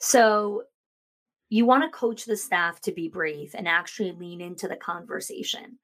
So 0.00 0.64
you 1.50 1.66
want 1.66 1.84
to 1.84 1.98
coach 1.98 2.24
the 2.24 2.36
staff 2.36 2.80
to 2.82 2.92
be 2.92 3.08
brave 3.08 3.54
and 3.54 3.66
actually 3.66 4.12
lean 4.12 4.40
into 4.40 4.68
the 4.68 4.76
conversation 4.76 5.78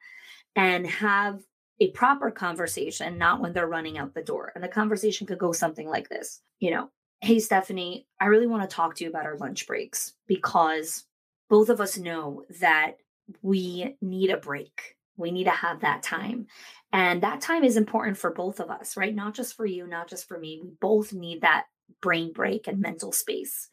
and 0.57 0.87
have 0.87 1.41
a 1.81 1.91
proper 1.91 2.31
conversation, 2.31 3.19
not 3.19 3.41
when 3.41 3.53
they're 3.53 3.67
running 3.67 3.99
out 3.99 4.15
the 4.15 4.23
door. 4.23 4.53
And 4.55 4.63
the 4.63 4.69
conversation 4.69 5.27
could 5.27 5.39
go 5.39 5.53
something 5.53 5.89
like 5.89 6.09
this, 6.09 6.41
you 6.61 6.71
know, 6.71 6.91
hey, 7.21 7.41
Stephanie, 7.41 8.07
I 8.21 8.27
really 8.27 8.47
want 8.47 8.69
to 8.69 8.75
talk 8.75 8.95
to 8.97 9.05
you 9.05 9.11
about 9.11 9.25
our 9.25 9.39
lunch 9.39 9.67
breaks 9.67 10.13
because 10.27 11.05
both 11.49 11.71
of 11.71 11.81
us 11.81 11.99
know 11.99 12.45
that 12.61 12.99
we 13.43 13.97
need 14.01 14.31
a 14.31 14.37
break. 14.37 14.97
We 15.17 15.31
need 15.31 15.45
to 15.45 15.51
have 15.51 15.81
that 15.81 16.03
time. 16.03 16.47
And 16.93 17.23
that 17.23 17.41
time 17.41 17.65
is 17.65 17.77
important 17.77 18.19
for 18.19 18.31
both 18.31 18.61
of 18.61 18.71
us, 18.71 18.97
right? 18.97 19.15
Not 19.15 19.35
just 19.35 19.57
for 19.57 19.65
you, 19.65 19.87
not 19.87 20.09
just 20.09 20.29
for 20.29 20.39
me. 20.39 20.61
We 20.63 20.71
both 20.81 21.13
need 21.13 21.41
that 21.41 21.65
brain 22.05 22.35
break 22.35 22.69
and 22.69 22.79
mental 22.79 23.13
space 23.13 23.71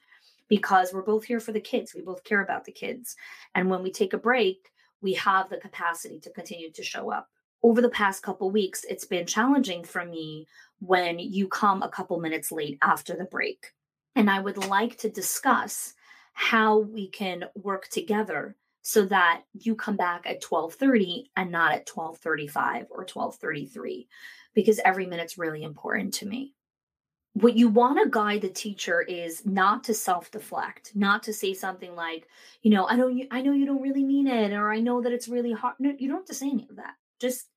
because 0.48 0.94
we're 0.94 1.02
both 1.02 1.26
here 1.26 1.42
for 1.42 1.52
the 1.52 1.60
kids. 1.60 1.94
We 1.94 2.02
both 2.02 2.24
care 2.24 2.42
about 2.42 2.64
the 2.64 2.72
kids. 2.72 3.18
And 3.56 3.70
when 3.70 3.84
we 3.84 3.92
take 3.92 4.14
a 4.14 4.18
break, 4.18 4.72
we 5.02 5.14
have 5.16 5.50
the 5.50 5.58
capacity 5.58 6.18
to 6.22 6.30
continue 6.30 6.72
to 6.72 6.82
show 6.82 7.12
up. 7.12 7.28
Over 7.62 7.82
the 7.82 7.90
past 7.90 8.24
couple 8.24 8.50
weeks, 8.50 8.86
it's 8.86 9.04
been 9.04 9.26
challenging 9.26 9.84
for 9.84 10.06
me 10.06 10.48
when 10.80 11.20
you 11.20 11.50
come 11.50 11.84
a 11.84 11.90
couple 11.90 12.22
minutes 12.22 12.54
late 12.54 12.78
after 12.82 13.18
the 13.18 13.26
break. 13.26 13.74
And 14.16 14.30
I 14.30 14.40
would 14.40 14.66
like 14.70 14.98
to 15.00 15.10
discuss 15.10 15.94
how 16.32 16.80
we 16.80 17.10
can 17.10 17.44
work 17.56 17.90
together 17.90 18.56
so 18.82 19.06
that 19.08 19.44
you 19.54 19.76
come 19.76 19.98
back 19.98 20.26
at 20.26 20.42
12:30 20.42 21.32
and 21.36 21.52
not 21.52 21.74
at 21.74 21.86
12:35 21.86 22.88
or 22.90 23.04
12:33 23.06 24.08
because 24.54 24.80
every 24.80 25.06
minute's 25.06 25.38
really 25.38 25.64
important 25.64 26.14
to 26.16 26.26
me. 26.26 26.56
What 27.34 27.56
you 27.56 27.70
want 27.70 27.98
to 28.04 28.10
guide 28.10 28.42
the 28.42 28.50
teacher 28.50 29.02
is 29.02 29.46
not 29.46 29.86
to 29.86 29.94
self-deflect, 29.94 30.92
not 30.96 31.24
to 31.24 31.34
say 31.34 31.54
something 31.54 31.96
like, 31.96 32.28
you 32.62 32.72
know, 32.72 32.86
I 32.86 32.96
you 32.96 33.28
I 33.32 33.42
know 33.42 33.54
you 33.54 33.66
don't 33.66 33.82
really 33.82 34.04
mean 34.04 34.28
it 34.28 34.52
or 34.52 34.72
I 34.72 34.80
know 34.80 35.02
that 35.02 35.14
it's 35.14 35.30
really 35.30 35.54
hard. 35.54 35.76
No, 35.80 35.94
you 35.98 36.10
don't 36.10 36.18
have 36.18 36.26
to 36.26 36.34
say 36.34 36.50
any 36.50 36.68
of 36.70 36.76
that. 36.76 36.96
Just 37.20 37.48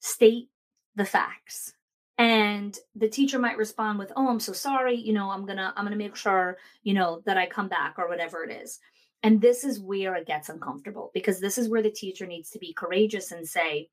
state 0.00 0.48
the 0.96 1.04
facts 1.04 1.74
and 2.20 2.78
the 2.96 3.08
teacher 3.08 3.38
might 3.38 3.56
respond 3.56 3.98
with 3.98 4.12
oh 4.14 4.28
i'm 4.28 4.38
so 4.40 4.52
sorry 4.52 4.94
you 4.94 5.12
know 5.12 5.30
i'm 5.30 5.46
gonna 5.46 5.72
i'm 5.74 5.84
gonna 5.84 5.96
make 5.96 6.14
sure 6.14 6.58
you 6.82 6.92
know 6.92 7.22
that 7.24 7.38
i 7.38 7.46
come 7.46 7.68
back 7.68 7.94
or 7.96 8.08
whatever 8.08 8.44
it 8.44 8.50
is 8.50 8.78
and 9.22 9.40
this 9.40 9.64
is 9.64 9.80
where 9.80 10.14
it 10.14 10.26
gets 10.26 10.50
uncomfortable 10.50 11.10
because 11.14 11.40
this 11.40 11.56
is 11.56 11.68
where 11.68 11.82
the 11.82 11.90
teacher 11.90 12.26
needs 12.26 12.50
to 12.50 12.58
be 12.58 12.74
courageous 12.74 13.32
and 13.32 13.48
say 13.48 13.88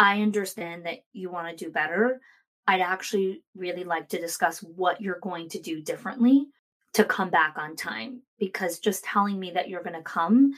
i 0.00 0.20
understand 0.20 0.84
that 0.84 0.98
you 1.12 1.30
want 1.30 1.48
to 1.48 1.64
do 1.64 1.70
better 1.70 2.20
i'd 2.68 2.80
actually 2.80 3.42
really 3.54 3.84
like 3.84 4.08
to 4.08 4.20
discuss 4.20 4.60
what 4.60 5.00
you're 5.00 5.20
going 5.20 5.48
to 5.48 5.60
do 5.60 5.80
differently 5.80 6.46
to 6.92 7.04
come 7.04 7.30
back 7.30 7.56
on 7.56 7.74
time 7.74 8.20
because 8.38 8.78
just 8.78 9.04
telling 9.04 9.38
me 9.38 9.50
that 9.50 9.68
you're 9.68 9.82
going 9.82 9.96
to 9.96 10.02
come 10.02 10.52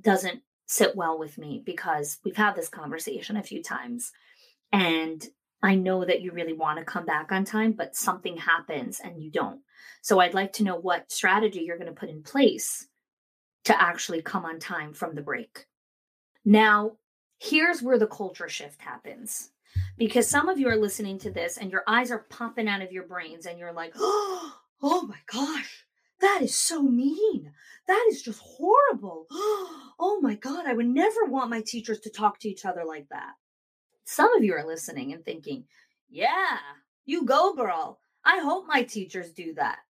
doesn't 0.00 0.40
sit 0.66 0.94
well 0.94 1.18
with 1.18 1.36
me 1.36 1.62
because 1.64 2.18
we've 2.24 2.36
had 2.36 2.54
this 2.54 2.68
conversation 2.68 3.36
a 3.36 3.42
few 3.42 3.62
times 3.62 4.12
and 4.72 5.26
I 5.62 5.74
know 5.74 6.04
that 6.04 6.22
you 6.22 6.32
really 6.32 6.52
want 6.52 6.78
to 6.78 6.84
come 6.84 7.04
back 7.04 7.32
on 7.32 7.44
time, 7.44 7.72
but 7.72 7.94
something 7.94 8.36
happens 8.36 9.00
and 9.00 9.22
you 9.22 9.30
don't. 9.30 9.60
So 10.00 10.18
I'd 10.18 10.34
like 10.34 10.54
to 10.54 10.64
know 10.64 10.76
what 10.76 11.12
strategy 11.12 11.60
you're 11.60 11.76
going 11.76 11.92
to 11.92 12.00
put 12.00 12.08
in 12.08 12.22
place 12.22 12.86
to 13.64 13.80
actually 13.80 14.22
come 14.22 14.44
on 14.46 14.58
time 14.58 14.94
from 14.94 15.14
the 15.14 15.20
break. 15.20 15.66
Now, 16.44 16.92
here's 17.38 17.82
where 17.82 17.98
the 17.98 18.06
culture 18.06 18.48
shift 18.48 18.80
happens. 18.80 19.50
Because 19.98 20.26
some 20.28 20.48
of 20.48 20.58
you 20.58 20.68
are 20.68 20.76
listening 20.76 21.18
to 21.18 21.30
this 21.30 21.58
and 21.58 21.70
your 21.70 21.82
eyes 21.86 22.10
are 22.10 22.26
popping 22.30 22.68
out 22.68 22.82
of 22.82 22.92
your 22.92 23.06
brains 23.06 23.46
and 23.46 23.58
you're 23.58 23.72
like, 23.72 23.92
oh, 23.96 24.52
my 24.82 25.18
gosh, 25.30 25.84
that 26.20 26.40
is 26.42 26.56
so 26.56 26.82
mean. 26.82 27.52
That 27.86 28.06
is 28.10 28.22
just 28.22 28.40
horrible. 28.40 29.26
Oh 30.02 30.18
my 30.22 30.34
God, 30.34 30.64
I 30.66 30.72
would 30.72 30.86
never 30.86 31.26
want 31.26 31.50
my 31.50 31.60
teachers 31.60 32.00
to 32.00 32.10
talk 32.10 32.38
to 32.38 32.48
each 32.48 32.64
other 32.64 32.84
like 32.86 33.06
that. 33.10 33.32
Some 34.04 34.34
of 34.34 34.42
you 34.42 34.54
are 34.54 34.66
listening 34.66 35.12
and 35.12 35.22
thinking, 35.22 35.64
yeah, 36.08 36.56
you 37.04 37.26
go, 37.26 37.52
girl. 37.54 37.98
I 38.24 38.38
hope 38.38 38.64
my 38.66 38.82
teachers 38.82 39.30
do 39.32 39.54
that. 39.54 39.78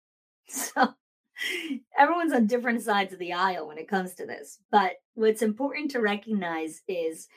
So 0.49 0.95
everyone's 1.97 2.33
on 2.33 2.47
different 2.47 2.83
sides 2.83 3.13
of 3.13 3.19
the 3.19 3.35
aisle 3.35 3.69
when 3.69 3.79
it 3.79 3.87
comes 3.87 4.15
to 4.15 4.27
this. 4.27 4.59
But 4.73 4.93
what's 5.15 5.43
important 5.43 5.91
to 5.91 6.01
recognize 6.01 6.81
is 6.89 7.29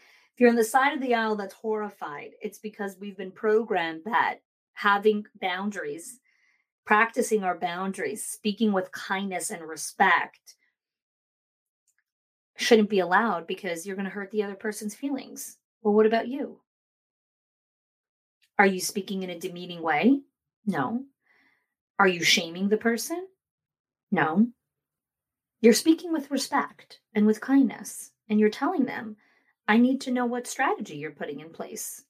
you're 0.42 0.50
on 0.50 0.56
the 0.56 0.64
side 0.64 0.92
of 0.92 1.02
the 1.02 1.14
aisle 1.14 1.36
that's 1.36 1.54
horrified, 1.54 2.32
it's 2.42 2.58
because 2.58 2.98
we've 3.00 3.16
been 3.16 3.30
programmed 3.30 4.02
that 4.06 4.40
having 4.74 5.24
boundaries, 5.40 6.20
practicing 6.84 7.44
our 7.44 7.56
boundaries, 7.56 8.26
speaking 8.26 8.74
with 8.74 8.92
kindness 8.92 9.52
and 9.52 9.62
respect 9.62 10.56
shouldn't 12.58 12.90
be 12.90 12.98
allowed 12.98 13.46
because 13.46 13.86
you're 13.86 13.96
going 13.96 14.08
to 14.08 14.10
hurt 14.10 14.32
the 14.32 14.42
other 14.42 14.56
person's 14.56 14.96
feelings. 14.96 15.60
Well, 15.84 15.94
what 15.94 16.08
about 16.08 16.28
you? 16.28 16.60
Are 18.58 18.66
you 18.66 18.80
speaking 18.80 19.22
in 19.22 19.30
a 19.30 19.38
demeaning 19.38 19.84
way? 19.84 20.22
No. 20.66 21.04
Are 22.00 22.08
you 22.08 22.24
shaming 22.24 22.68
the 22.68 22.78
person? 22.78 23.28
No. 24.12 24.48
You're 25.62 25.74
speaking 25.74 26.12
with 26.12 26.32
respect 26.32 27.00
and 27.14 27.28
with 27.28 27.42
kindness, 27.42 28.10
and 28.28 28.40
you're 28.40 28.50
telling 28.50 28.86
them, 28.86 29.18
I 29.68 29.78
need 29.78 30.02
to 30.02 30.12
know 30.12 30.26
what 30.26 30.48
strategy 30.48 30.98
you're 30.98 31.12
putting 31.12 31.40
in 31.40 31.50
place. 31.50 32.04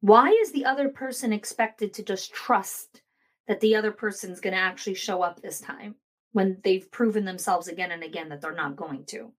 Why 0.00 0.30
is 0.30 0.52
the 0.52 0.64
other 0.64 0.88
person 0.88 1.32
expected 1.32 1.92
to 1.94 2.02
just 2.02 2.32
trust 2.32 3.02
that 3.48 3.60
the 3.60 3.76
other 3.76 3.92
person's 3.92 4.40
going 4.40 4.54
to 4.54 4.60
actually 4.60 4.94
show 4.94 5.22
up 5.22 5.40
this 5.40 5.60
time 5.60 5.96
when 6.32 6.58
they've 6.64 6.90
proven 6.90 7.24
themselves 7.24 7.68
again 7.68 7.90
and 7.90 8.02
again 8.02 8.28
that 8.30 8.40
they're 8.40 8.54
not 8.54 8.76
going 8.76 9.04
to? 9.06 9.32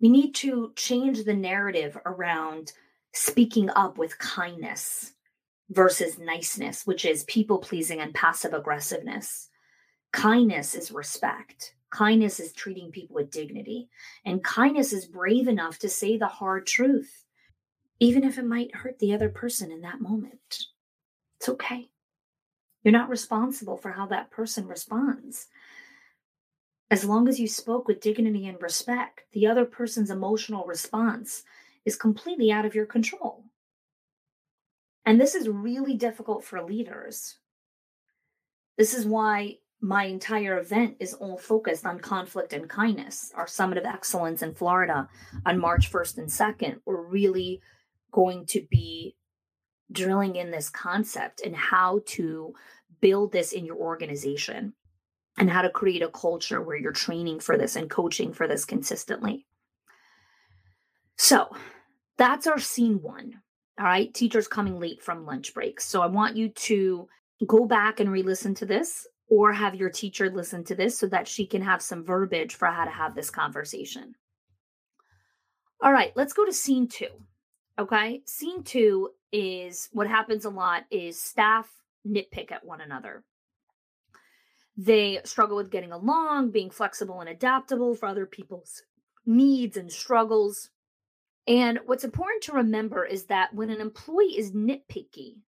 We 0.00 0.08
need 0.08 0.34
to 0.36 0.72
change 0.76 1.24
the 1.24 1.34
narrative 1.34 1.98
around 2.06 2.72
speaking 3.12 3.68
up 3.70 3.98
with 3.98 4.18
kindness 4.18 5.14
versus 5.70 6.18
niceness, 6.18 6.86
which 6.86 7.04
is 7.04 7.24
people 7.24 7.58
pleasing 7.58 8.00
and 8.00 8.14
passive 8.14 8.54
aggressiveness. 8.54 9.48
Kindness 10.12 10.74
is 10.74 10.92
respect. 10.92 11.74
Kindness 11.90 12.38
is 12.40 12.52
treating 12.52 12.90
people 12.90 13.14
with 13.14 13.30
dignity. 13.30 13.88
And 14.24 14.44
kindness 14.44 14.92
is 14.92 15.06
brave 15.06 15.48
enough 15.48 15.78
to 15.80 15.88
say 15.88 16.16
the 16.16 16.26
hard 16.26 16.66
truth, 16.66 17.24
even 17.98 18.24
if 18.24 18.38
it 18.38 18.44
might 18.44 18.74
hurt 18.74 18.98
the 18.98 19.14
other 19.14 19.28
person 19.28 19.70
in 19.70 19.80
that 19.82 20.00
moment. 20.00 20.66
It's 21.38 21.48
okay. 21.48 21.90
You're 22.82 22.92
not 22.92 23.08
responsible 23.08 23.76
for 23.76 23.92
how 23.92 24.06
that 24.06 24.30
person 24.30 24.66
responds. 24.66 25.46
As 26.90 27.04
long 27.04 27.28
as 27.28 27.38
you 27.38 27.46
spoke 27.46 27.86
with 27.86 28.00
dignity 28.00 28.46
and 28.46 28.60
respect, 28.62 29.22
the 29.32 29.46
other 29.46 29.64
person's 29.64 30.10
emotional 30.10 30.64
response 30.64 31.44
is 31.84 31.96
completely 31.96 32.50
out 32.50 32.64
of 32.64 32.74
your 32.74 32.86
control. 32.86 33.44
And 35.04 35.20
this 35.20 35.34
is 35.34 35.48
really 35.48 35.94
difficult 35.94 36.44
for 36.44 36.62
leaders. 36.62 37.36
This 38.76 38.94
is 38.94 39.06
why 39.06 39.58
my 39.80 40.04
entire 40.04 40.58
event 40.58 40.96
is 40.98 41.14
all 41.14 41.38
focused 41.38 41.86
on 41.86 42.00
conflict 42.00 42.52
and 42.52 42.68
kindness. 42.68 43.32
Our 43.34 43.46
Summit 43.46 43.78
of 43.78 43.84
Excellence 43.84 44.42
in 44.42 44.54
Florida 44.54 45.08
on 45.46 45.58
March 45.58 45.92
1st 45.92 46.18
and 46.18 46.28
2nd, 46.28 46.80
we're 46.84 47.06
really 47.06 47.60
going 48.10 48.46
to 48.46 48.66
be 48.70 49.16
drilling 49.92 50.36
in 50.36 50.50
this 50.50 50.68
concept 50.68 51.40
and 51.42 51.54
how 51.54 52.00
to 52.06 52.54
build 53.00 53.32
this 53.32 53.52
in 53.52 53.64
your 53.64 53.76
organization 53.76 54.74
and 55.38 55.48
how 55.48 55.62
to 55.62 55.70
create 55.70 56.02
a 56.02 56.08
culture 56.08 56.60
where 56.60 56.76
you're 56.76 56.92
training 56.92 57.38
for 57.38 57.56
this 57.56 57.76
and 57.76 57.88
coaching 57.88 58.32
for 58.32 58.48
this 58.48 58.64
consistently. 58.64 59.46
So, 61.16 61.48
that's 62.18 62.48
our 62.48 62.58
scene 62.58 63.00
one. 63.00 63.40
All 63.78 63.86
right. 63.86 64.12
Teachers 64.12 64.48
coming 64.48 64.78
late 64.78 65.00
from 65.02 65.24
lunch 65.24 65.54
breaks. 65.54 65.84
So 65.84 66.02
I 66.02 66.06
want 66.06 66.36
you 66.36 66.48
to 66.48 67.08
go 67.46 67.64
back 67.64 68.00
and 68.00 68.10
re 68.10 68.22
listen 68.22 68.54
to 68.56 68.66
this 68.66 69.06
or 69.28 69.52
have 69.52 69.74
your 69.74 69.90
teacher 69.90 70.30
listen 70.30 70.64
to 70.64 70.74
this 70.74 70.98
so 70.98 71.06
that 71.06 71.28
she 71.28 71.46
can 71.46 71.62
have 71.62 71.82
some 71.82 72.04
verbiage 72.04 72.54
for 72.54 72.66
how 72.66 72.84
to 72.84 72.90
have 72.90 73.14
this 73.14 73.30
conversation. 73.30 74.14
All 75.80 75.92
right. 75.92 76.12
Let's 76.16 76.32
go 76.32 76.44
to 76.44 76.52
scene 76.52 76.88
two. 76.88 77.08
Okay. 77.78 78.22
Scene 78.26 78.62
two 78.62 79.10
is 79.32 79.88
what 79.92 80.08
happens 80.08 80.44
a 80.44 80.50
lot 80.50 80.84
is 80.90 81.20
staff 81.20 81.70
nitpick 82.06 82.50
at 82.50 82.64
one 82.64 82.80
another. 82.80 83.24
They 84.76 85.20
struggle 85.24 85.56
with 85.56 85.70
getting 85.70 85.92
along, 85.92 86.50
being 86.50 86.70
flexible 86.70 87.20
and 87.20 87.28
adaptable 87.28 87.94
for 87.94 88.06
other 88.06 88.26
people's 88.26 88.82
needs 89.26 89.76
and 89.76 89.92
struggles. 89.92 90.70
And 91.46 91.80
what's 91.86 92.04
important 92.04 92.44
to 92.44 92.52
remember 92.52 93.04
is 93.04 93.24
that 93.26 93.54
when 93.54 93.70
an 93.70 93.80
employee 93.80 94.38
is 94.38 94.52
nitpicky, 94.52 95.38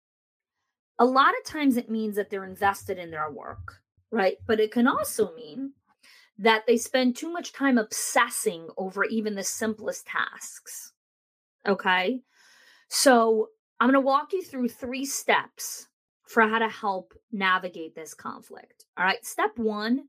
a 1.00 1.04
lot 1.04 1.34
of 1.36 1.44
times 1.44 1.76
it 1.76 1.90
means 1.90 2.14
that 2.16 2.28
they're 2.28 2.44
invested 2.44 2.98
in 2.98 3.10
their 3.10 3.30
work, 3.30 3.80
right? 4.12 4.36
But 4.46 4.60
it 4.60 4.70
can 4.70 4.86
also 4.86 5.34
mean 5.34 5.72
that 6.38 6.66
they 6.66 6.76
spend 6.76 7.16
too 7.16 7.32
much 7.32 7.54
time 7.54 7.78
obsessing 7.78 8.68
over 8.76 9.04
even 9.04 9.34
the 9.34 9.42
simplest 9.42 10.06
tasks. 10.06 10.92
Okay. 11.66 12.20
So 12.88 13.48
I'm 13.80 13.88
going 13.88 13.94
to 13.94 14.06
walk 14.06 14.34
you 14.34 14.42
through 14.42 14.68
three 14.68 15.06
steps 15.06 15.88
for 16.24 16.42
how 16.42 16.58
to 16.58 16.68
help 16.68 17.14
navigate 17.32 17.94
this 17.94 18.12
conflict. 18.12 18.84
All 18.98 19.04
right. 19.04 19.24
Step 19.24 19.58
one 19.58 20.04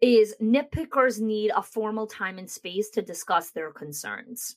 is 0.00 0.34
nitpickers 0.42 1.20
need 1.20 1.52
a 1.54 1.62
formal 1.62 2.06
time 2.06 2.38
and 2.38 2.50
space 2.50 2.90
to 2.90 3.02
discuss 3.02 3.50
their 3.50 3.70
concerns. 3.70 4.56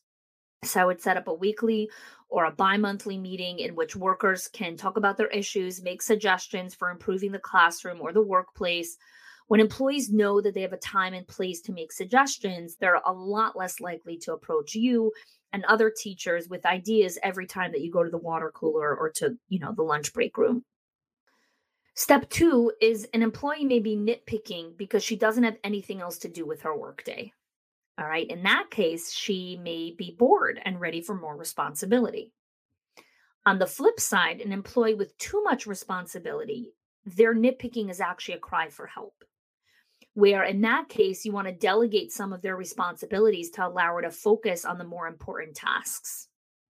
So 0.64 0.82
I 0.82 0.86
would 0.86 1.02
set 1.02 1.18
up 1.18 1.28
a 1.28 1.34
weekly 1.34 1.90
or 2.30 2.46
a 2.46 2.52
bi 2.52 2.78
monthly 2.78 3.18
meeting 3.18 3.60
in 3.60 3.76
which 3.76 3.96
workers 3.96 4.48
can 4.48 4.76
talk 4.76 4.98
about 4.98 5.18
their 5.18 5.28
issues, 5.28 5.82
make 5.82 6.02
suggestions 6.02 6.74
for 6.76 6.90
improving 6.90 7.32
the 7.32 7.40
classroom 7.40 8.02
or 8.02 8.12
the 8.12 8.22
workplace. 8.22 8.98
When 9.48 9.62
employees 9.62 10.12
know 10.12 10.42
that 10.42 10.54
they 10.54 10.62
have 10.62 10.74
a 10.74 10.78
time 10.78 11.14
and 11.14 11.28
place 11.28 11.62
to 11.62 11.72
make 11.72 11.92
suggestions, 11.92 12.76
they're 12.76 13.02
a 13.06 13.14
lot 13.14 13.56
less 13.56 13.80
likely 13.80 14.18
to 14.20 14.34
approach 14.34 14.76
you 14.76 15.14
and 15.54 15.64
other 15.66 15.90
teachers 15.96 16.50
with 16.50 16.66
ideas 16.66 17.18
every 17.24 17.48
time 17.48 17.72
that 17.72 17.82
you 17.82 17.92
go 17.92 18.04
to 18.04 18.10
the 18.10 18.18
water 18.18 18.52
cooler 18.54 18.94
or 18.94 19.10
to, 19.12 19.38
you 19.48 19.60
know, 19.60 19.74
the 19.74 19.84
lunch 19.84 20.12
break 20.12 20.38
room. 20.38 20.66
Step 21.94 22.30
two 22.30 22.72
is 22.82 23.08
an 23.14 23.24
employee 23.24 23.64
may 23.64 23.80
be 23.80 23.96
nitpicking 23.96 24.76
because 24.78 25.04
she 25.04 25.16
doesn't 25.16 25.44
have 25.44 25.58
anything 25.64 26.02
else 26.02 26.18
to 26.18 26.28
do 26.28 26.46
with 26.46 26.62
her 26.62 26.78
workday. 26.78 27.32
All 28.00 28.08
right. 28.08 28.28
In 28.28 28.44
that 28.44 28.70
case, 28.70 29.12
she 29.12 29.60
may 29.62 29.94
be 29.98 30.16
bored 30.18 30.60
and 30.64 30.80
ready 30.80 31.02
for 31.02 31.16
more 31.16 31.36
responsibility. 31.36 32.32
On 33.46 33.60
the 33.60 33.66
flip 33.66 34.00
side, 34.00 34.42
an 34.42 34.52
employee 34.52 34.94
with 34.94 35.18
too 35.18 35.42
much 35.44 35.66
responsibility, 35.66 36.74
their 37.06 37.34
nitpicking 37.34 37.90
is 37.90 38.02
actually 38.02 38.36
a 38.36 38.40
cry 38.40 38.70
for 38.70 38.86
help. 38.86 39.24
Where 40.14 40.44
in 40.44 40.62
that 40.62 40.90
case, 40.90 41.26
you 41.26 41.32
want 41.32 41.48
to 41.48 41.54
delegate 41.54 42.12
some 42.12 42.34
of 42.34 42.42
their 42.42 42.56
responsibilities 42.56 43.52
to 43.52 43.66
allow 43.66 43.96
her 43.96 44.02
to 44.02 44.12
focus 44.12 44.66
on 44.66 44.78
the 44.78 44.84
more 44.84 45.08
important 45.08 45.56
tasks 45.56 46.28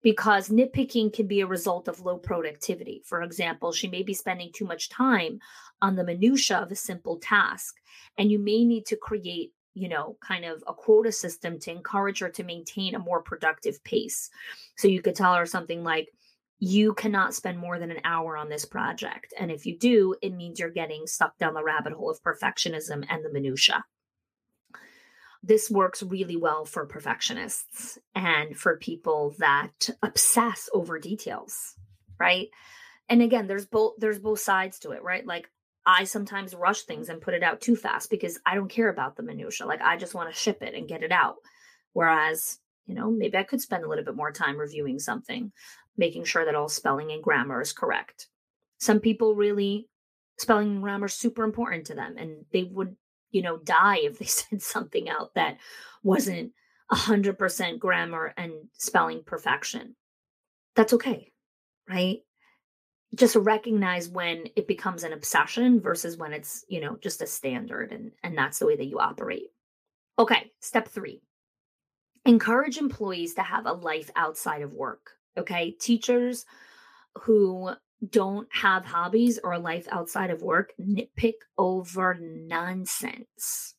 because 0.02 0.48
nitpicking 0.48 1.12
can 1.12 1.26
be 1.26 1.40
a 1.40 1.46
result 1.46 1.88
of 1.88 2.00
low 2.00 2.18
productivity. 2.18 3.02
For 3.06 3.22
example, 3.22 3.72
she 3.72 3.88
may 3.88 4.02
be 4.02 4.14
spending 4.14 4.50
too 4.52 4.64
much 4.64 4.90
time 4.90 5.38
on 5.80 5.96
the 5.96 6.04
minutia 6.04 6.58
of 6.58 6.72
a 6.72 6.76
simple 6.76 7.18
task, 7.18 7.76
and 8.18 8.30
you 8.30 8.38
may 8.38 8.64
need 8.64 8.86
to 8.86 8.96
create, 8.96 9.52
you 9.74 9.88
know, 9.88 10.16
kind 10.20 10.44
of 10.44 10.62
a 10.66 10.74
quota 10.74 11.12
system 11.12 11.58
to 11.60 11.70
encourage 11.70 12.20
her 12.20 12.28
to 12.30 12.44
maintain 12.44 12.94
a 12.94 12.98
more 12.98 13.22
productive 13.22 13.82
pace. 13.84 14.30
So 14.76 14.88
you 14.88 15.02
could 15.02 15.14
tell 15.14 15.34
her 15.34 15.46
something 15.46 15.82
like, 15.82 16.08
you 16.58 16.94
cannot 16.94 17.34
spend 17.34 17.58
more 17.58 17.78
than 17.78 17.90
an 17.90 18.00
hour 18.04 18.36
on 18.36 18.48
this 18.48 18.64
project. 18.64 19.34
And 19.38 19.50
if 19.50 19.66
you 19.66 19.76
do, 19.76 20.14
it 20.22 20.32
means 20.32 20.60
you're 20.60 20.70
getting 20.70 21.06
stuck 21.06 21.36
down 21.38 21.54
the 21.54 21.64
rabbit 21.64 21.92
hole 21.92 22.10
of 22.10 22.22
perfectionism 22.22 23.04
and 23.08 23.24
the 23.24 23.32
minutia 23.32 23.84
this 25.42 25.70
works 25.70 26.02
really 26.02 26.36
well 26.36 26.64
for 26.64 26.86
perfectionists 26.86 27.98
and 28.14 28.56
for 28.56 28.76
people 28.76 29.34
that 29.38 29.90
obsess 30.02 30.68
over 30.72 30.98
details 30.98 31.74
right 32.18 32.48
and 33.08 33.22
again 33.22 33.46
there's 33.46 33.66
both 33.66 33.94
there's 33.98 34.18
both 34.18 34.38
sides 34.38 34.78
to 34.78 34.92
it 34.92 35.02
right 35.02 35.26
like 35.26 35.50
i 35.86 36.04
sometimes 36.04 36.54
rush 36.54 36.82
things 36.82 37.08
and 37.08 37.20
put 37.20 37.34
it 37.34 37.42
out 37.42 37.60
too 37.60 37.76
fast 37.76 38.10
because 38.10 38.38
i 38.46 38.54
don't 38.54 38.70
care 38.70 38.88
about 38.88 39.16
the 39.16 39.22
minutia 39.22 39.66
like 39.66 39.80
i 39.82 39.96
just 39.96 40.14
want 40.14 40.32
to 40.32 40.40
ship 40.40 40.62
it 40.62 40.74
and 40.74 40.88
get 40.88 41.02
it 41.02 41.12
out 41.12 41.36
whereas 41.92 42.58
you 42.86 42.94
know 42.94 43.10
maybe 43.10 43.36
i 43.36 43.42
could 43.42 43.60
spend 43.60 43.84
a 43.84 43.88
little 43.88 44.04
bit 44.04 44.16
more 44.16 44.32
time 44.32 44.56
reviewing 44.56 44.98
something 44.98 45.52
making 45.96 46.24
sure 46.24 46.44
that 46.44 46.54
all 46.54 46.68
spelling 46.68 47.12
and 47.12 47.22
grammar 47.22 47.60
is 47.60 47.72
correct 47.72 48.28
some 48.78 49.00
people 49.00 49.34
really 49.34 49.88
spelling 50.38 50.72
and 50.72 50.82
grammar 50.82 51.06
is 51.06 51.14
super 51.14 51.44
important 51.44 51.86
to 51.86 51.94
them 51.94 52.16
and 52.16 52.44
they 52.52 52.64
would 52.64 52.96
you 53.32 53.42
know, 53.42 53.58
die 53.58 53.98
if 54.02 54.18
they 54.18 54.24
sent 54.26 54.62
something 54.62 55.08
out 55.08 55.34
that 55.34 55.58
wasn't 56.04 56.52
100% 56.92 57.78
grammar 57.78 58.32
and 58.36 58.52
spelling 58.74 59.22
perfection. 59.24 59.96
That's 60.76 60.92
okay, 60.92 61.32
right? 61.88 62.18
Just 63.14 63.36
recognize 63.36 64.08
when 64.08 64.46
it 64.56 64.66
becomes 64.66 65.04
an 65.04 65.12
obsession 65.12 65.80
versus 65.80 66.16
when 66.16 66.32
it's, 66.32 66.64
you 66.68 66.80
know, 66.80 66.96
just 67.02 67.20
a 67.20 67.26
standard 67.26 67.92
and 67.92 68.12
and 68.22 68.36
that's 68.36 68.58
the 68.58 68.66
way 68.66 68.76
that 68.76 68.86
you 68.86 68.98
operate. 68.98 69.48
Okay, 70.18 70.50
step 70.60 70.88
3. 70.88 71.20
Encourage 72.24 72.78
employees 72.78 73.34
to 73.34 73.42
have 73.42 73.66
a 73.66 73.72
life 73.72 74.10
outside 74.16 74.62
of 74.62 74.72
work. 74.72 75.10
Okay? 75.36 75.72
Teachers 75.72 76.44
who 77.22 77.72
don't 78.10 78.48
have 78.52 78.84
hobbies 78.84 79.38
or 79.42 79.52
a 79.52 79.58
life 79.58 79.86
outside 79.90 80.30
of 80.30 80.42
work 80.42 80.72
nitpick 80.80 81.34
over 81.56 82.18
nonsense. 82.20 83.74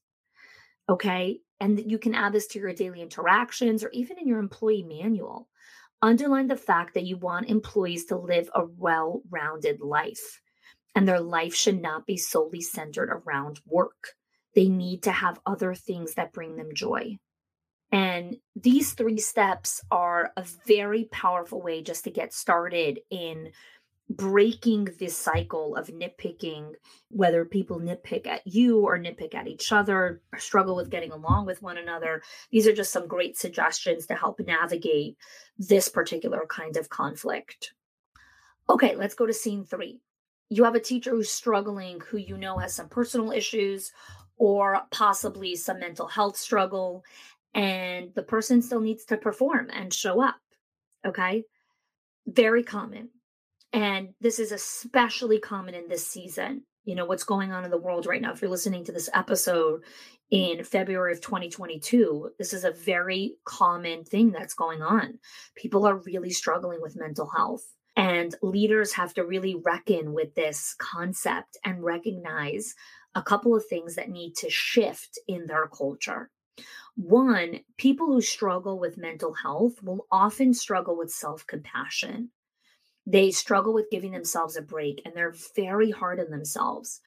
Okay. 0.89 1.39
And 1.59 1.89
you 1.89 1.97
can 1.97 2.13
add 2.13 2.33
this 2.33 2.47
to 2.47 2.59
your 2.59 2.73
daily 2.73 3.01
interactions 3.01 3.83
or 3.83 3.89
even 3.91 4.17
in 4.17 4.27
your 4.27 4.39
employee 4.39 4.83
manual. 4.83 5.47
Underline 6.03 6.47
the 6.47 6.57
fact 6.57 6.95
that 6.95 7.05
you 7.05 7.15
want 7.15 7.49
employees 7.49 8.03
to 8.07 8.17
live 8.17 8.49
a 8.53 8.65
well 8.65 9.21
rounded 9.31 9.79
life, 9.79 10.41
and 10.93 11.07
their 11.07 11.21
life 11.21 11.55
should 11.55 11.81
not 11.81 12.05
be 12.05 12.17
solely 12.17 12.59
centered 12.59 13.09
around 13.09 13.61
work. 13.65 14.09
They 14.53 14.67
need 14.67 15.03
to 15.03 15.13
have 15.13 15.39
other 15.45 15.73
things 15.73 16.15
that 16.15 16.33
bring 16.33 16.57
them 16.57 16.73
joy. 16.73 17.19
And 17.89 18.35
these 18.53 18.91
three 18.91 19.17
steps 19.17 19.81
are 19.91 20.33
a 20.35 20.45
very 20.67 21.05
powerful 21.05 21.61
way 21.61 21.81
just 21.81 22.03
to 22.03 22.11
get 22.11 22.33
started 22.33 22.99
in 23.09 23.53
breaking 24.09 24.89
this 24.99 25.15
cycle 25.15 25.75
of 25.75 25.87
nitpicking, 25.87 26.73
whether 27.09 27.45
people 27.45 27.79
nitpick 27.79 28.27
at 28.27 28.45
you 28.45 28.81
or 28.81 28.97
nitpick 28.97 29.33
at 29.33 29.47
each 29.47 29.71
other 29.71 30.21
or 30.31 30.39
struggle 30.39 30.75
with 30.75 30.89
getting 30.89 31.11
along 31.11 31.45
with 31.45 31.61
one 31.61 31.77
another. 31.77 32.21
These 32.51 32.67
are 32.67 32.73
just 32.73 32.91
some 32.91 33.07
great 33.07 33.37
suggestions 33.37 34.05
to 34.07 34.15
help 34.15 34.39
navigate 34.39 35.17
this 35.57 35.87
particular 35.87 36.45
kind 36.47 36.77
of 36.77 36.89
conflict. 36.89 37.73
Okay, 38.69 38.95
let's 38.95 39.15
go 39.15 39.25
to 39.25 39.33
scene 39.33 39.65
three. 39.65 40.01
You 40.49 40.63
have 40.65 40.75
a 40.75 40.79
teacher 40.79 41.11
who's 41.11 41.31
struggling, 41.31 42.01
who 42.01 42.17
you 42.17 42.37
know 42.37 42.57
has 42.57 42.73
some 42.73 42.89
personal 42.89 43.31
issues 43.31 43.91
or 44.37 44.81
possibly 44.91 45.55
some 45.55 45.79
mental 45.79 46.07
health 46.07 46.37
struggle, 46.37 47.03
and 47.53 48.13
the 48.15 48.23
person 48.23 48.61
still 48.61 48.79
needs 48.79 49.05
to 49.05 49.17
perform 49.17 49.69
and 49.71 49.93
show 49.93 50.21
up. 50.21 50.35
Okay, 51.05 51.43
very 52.27 52.63
common 52.63 53.09
and 53.73 54.09
this 54.21 54.37
is 54.37 54.51
especially 54.51 55.39
common 55.39 55.73
in 55.73 55.89
this 55.89 56.07
season. 56.07 56.63
You 56.85 56.95
know, 56.95 57.05
what's 57.05 57.23
going 57.23 57.51
on 57.51 57.65
in 57.65 57.71
the 57.71 57.77
world 57.77 58.05
right 58.05 58.21
now. 58.21 58.31
If 58.33 58.41
you're 58.41 58.51
listening 58.51 58.83
to 58.85 58.91
this 58.91 59.09
episode 59.13 59.81
in 60.29 60.63
February 60.63 61.13
of 61.13 61.21
2022, 61.21 62.31
this 62.37 62.53
is 62.53 62.63
a 62.63 62.71
very 62.71 63.35
common 63.45 64.03
thing 64.03 64.31
that's 64.31 64.53
going 64.53 64.81
on. 64.81 65.17
People 65.55 65.87
are 65.87 65.95
really 65.95 66.29
struggling 66.29 66.81
with 66.81 66.97
mental 66.97 67.29
health. 67.35 67.63
And 67.95 68.35
leaders 68.41 68.93
have 68.93 69.13
to 69.15 69.25
really 69.25 69.55
reckon 69.55 70.13
with 70.13 70.35
this 70.35 70.75
concept 70.77 71.57
and 71.63 71.83
recognize 71.83 72.73
a 73.15 73.21
couple 73.21 73.55
of 73.55 73.65
things 73.67 73.95
that 73.95 74.09
need 74.09 74.35
to 74.37 74.49
shift 74.49 75.19
in 75.27 75.45
their 75.45 75.67
culture. 75.67 76.29
One, 76.95 77.59
people 77.77 78.07
who 78.07 78.21
struggle 78.21 78.79
with 78.79 78.97
mental 78.97 79.33
health 79.33 79.81
will 79.81 80.05
often 80.11 80.53
struggle 80.53 80.97
with 80.97 81.11
self 81.11 81.45
compassion 81.47 82.31
they 83.05 83.31
struggle 83.31 83.73
with 83.73 83.89
giving 83.91 84.11
themselves 84.11 84.55
a 84.55 84.61
break 84.61 85.01
and 85.05 85.13
they're 85.13 85.35
very 85.55 85.91
hard 85.91 86.19
on 86.19 86.29
themselves. 86.29 87.01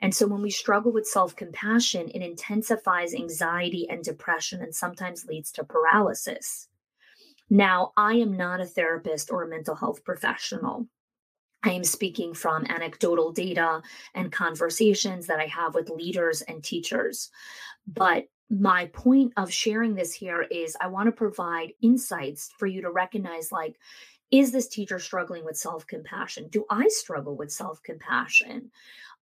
And 0.00 0.14
so 0.14 0.26
when 0.26 0.42
we 0.42 0.50
struggle 0.50 0.92
with 0.92 1.06
self 1.06 1.34
compassion, 1.36 2.10
it 2.14 2.22
intensifies 2.22 3.14
anxiety 3.14 3.88
and 3.88 4.02
depression 4.02 4.62
and 4.62 4.74
sometimes 4.74 5.26
leads 5.26 5.52
to 5.52 5.64
paralysis. 5.64 6.68
Now, 7.48 7.92
I 7.96 8.14
am 8.14 8.36
not 8.36 8.60
a 8.60 8.66
therapist 8.66 9.30
or 9.30 9.42
a 9.42 9.48
mental 9.48 9.74
health 9.74 10.04
professional. 10.04 10.88
I 11.62 11.72
am 11.72 11.84
speaking 11.84 12.34
from 12.34 12.66
anecdotal 12.66 13.30
data 13.30 13.82
and 14.14 14.32
conversations 14.32 15.26
that 15.26 15.38
I 15.38 15.46
have 15.46 15.74
with 15.74 15.90
leaders 15.90 16.42
and 16.42 16.62
teachers. 16.62 17.30
But 17.86 18.24
my 18.50 18.86
point 18.86 19.32
of 19.36 19.52
sharing 19.52 19.94
this 19.94 20.12
here 20.12 20.42
is 20.42 20.76
I 20.80 20.88
want 20.88 21.06
to 21.06 21.12
provide 21.12 21.72
insights 21.80 22.50
for 22.58 22.66
you 22.66 22.82
to 22.82 22.90
recognize 22.90 23.52
like, 23.52 23.76
is 24.32 24.50
this 24.50 24.66
teacher 24.66 24.98
struggling 24.98 25.44
with 25.44 25.56
self 25.56 25.86
compassion? 25.86 26.48
Do 26.48 26.64
I 26.70 26.88
struggle 26.88 27.36
with 27.36 27.52
self 27.52 27.82
compassion? 27.82 28.70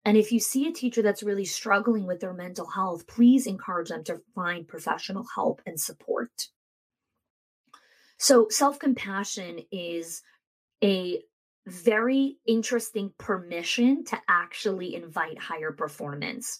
And 0.06 0.16
if 0.16 0.32
you 0.32 0.40
see 0.40 0.68
a 0.68 0.72
teacher 0.72 1.02
that's 1.02 1.24
really 1.24 1.46
struggling 1.46 2.06
with 2.06 2.20
their 2.20 2.34
mental 2.34 2.70
health, 2.70 3.08
please 3.08 3.48
encourage 3.48 3.90
them 3.90 4.04
to 4.06 4.22
find 4.36 4.68
professional 4.68 5.26
help 5.34 5.62
and 5.66 5.80
support. 5.80 6.50
So, 8.18 8.48
self 8.50 8.80
compassion 8.80 9.62
is 9.72 10.22
a 10.84 11.22
very 11.66 12.38
interesting 12.46 13.12
permission 13.18 14.04
to 14.06 14.18
actually 14.28 14.96
invite 14.96 15.40
higher 15.40 15.72
performance. 15.72 16.60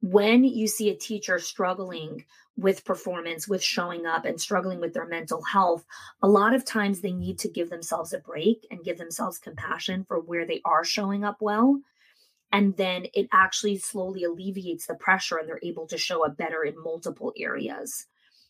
When 0.00 0.44
you 0.44 0.66
see 0.66 0.90
a 0.90 0.96
teacher 0.96 1.38
struggling 1.38 2.24
with 2.56 2.84
performance, 2.84 3.48
with 3.48 3.62
showing 3.62 4.06
up 4.06 4.24
and 4.24 4.40
struggling 4.40 4.80
with 4.80 4.92
their 4.92 5.06
mental 5.06 5.42
health, 5.42 5.84
a 6.22 6.28
lot 6.28 6.54
of 6.54 6.64
times 6.64 7.00
they 7.00 7.12
need 7.12 7.38
to 7.38 7.48
give 7.48 7.70
themselves 7.70 8.12
a 8.12 8.18
break 8.18 8.66
and 8.70 8.84
give 8.84 8.98
themselves 8.98 9.38
compassion 9.38 10.04
for 10.04 10.20
where 10.20 10.46
they 10.46 10.60
are 10.64 10.84
showing 10.84 11.24
up 11.24 11.38
well. 11.40 11.80
And 12.52 12.76
then 12.76 13.06
it 13.14 13.28
actually 13.32 13.78
slowly 13.78 14.24
alleviates 14.24 14.86
the 14.86 14.94
pressure 14.94 15.38
and 15.38 15.48
they're 15.48 15.58
able 15.62 15.86
to 15.86 15.96
show 15.96 16.24
up 16.26 16.36
better 16.36 16.62
in 16.62 16.74
multiple 16.82 17.32
areas. 17.38 18.06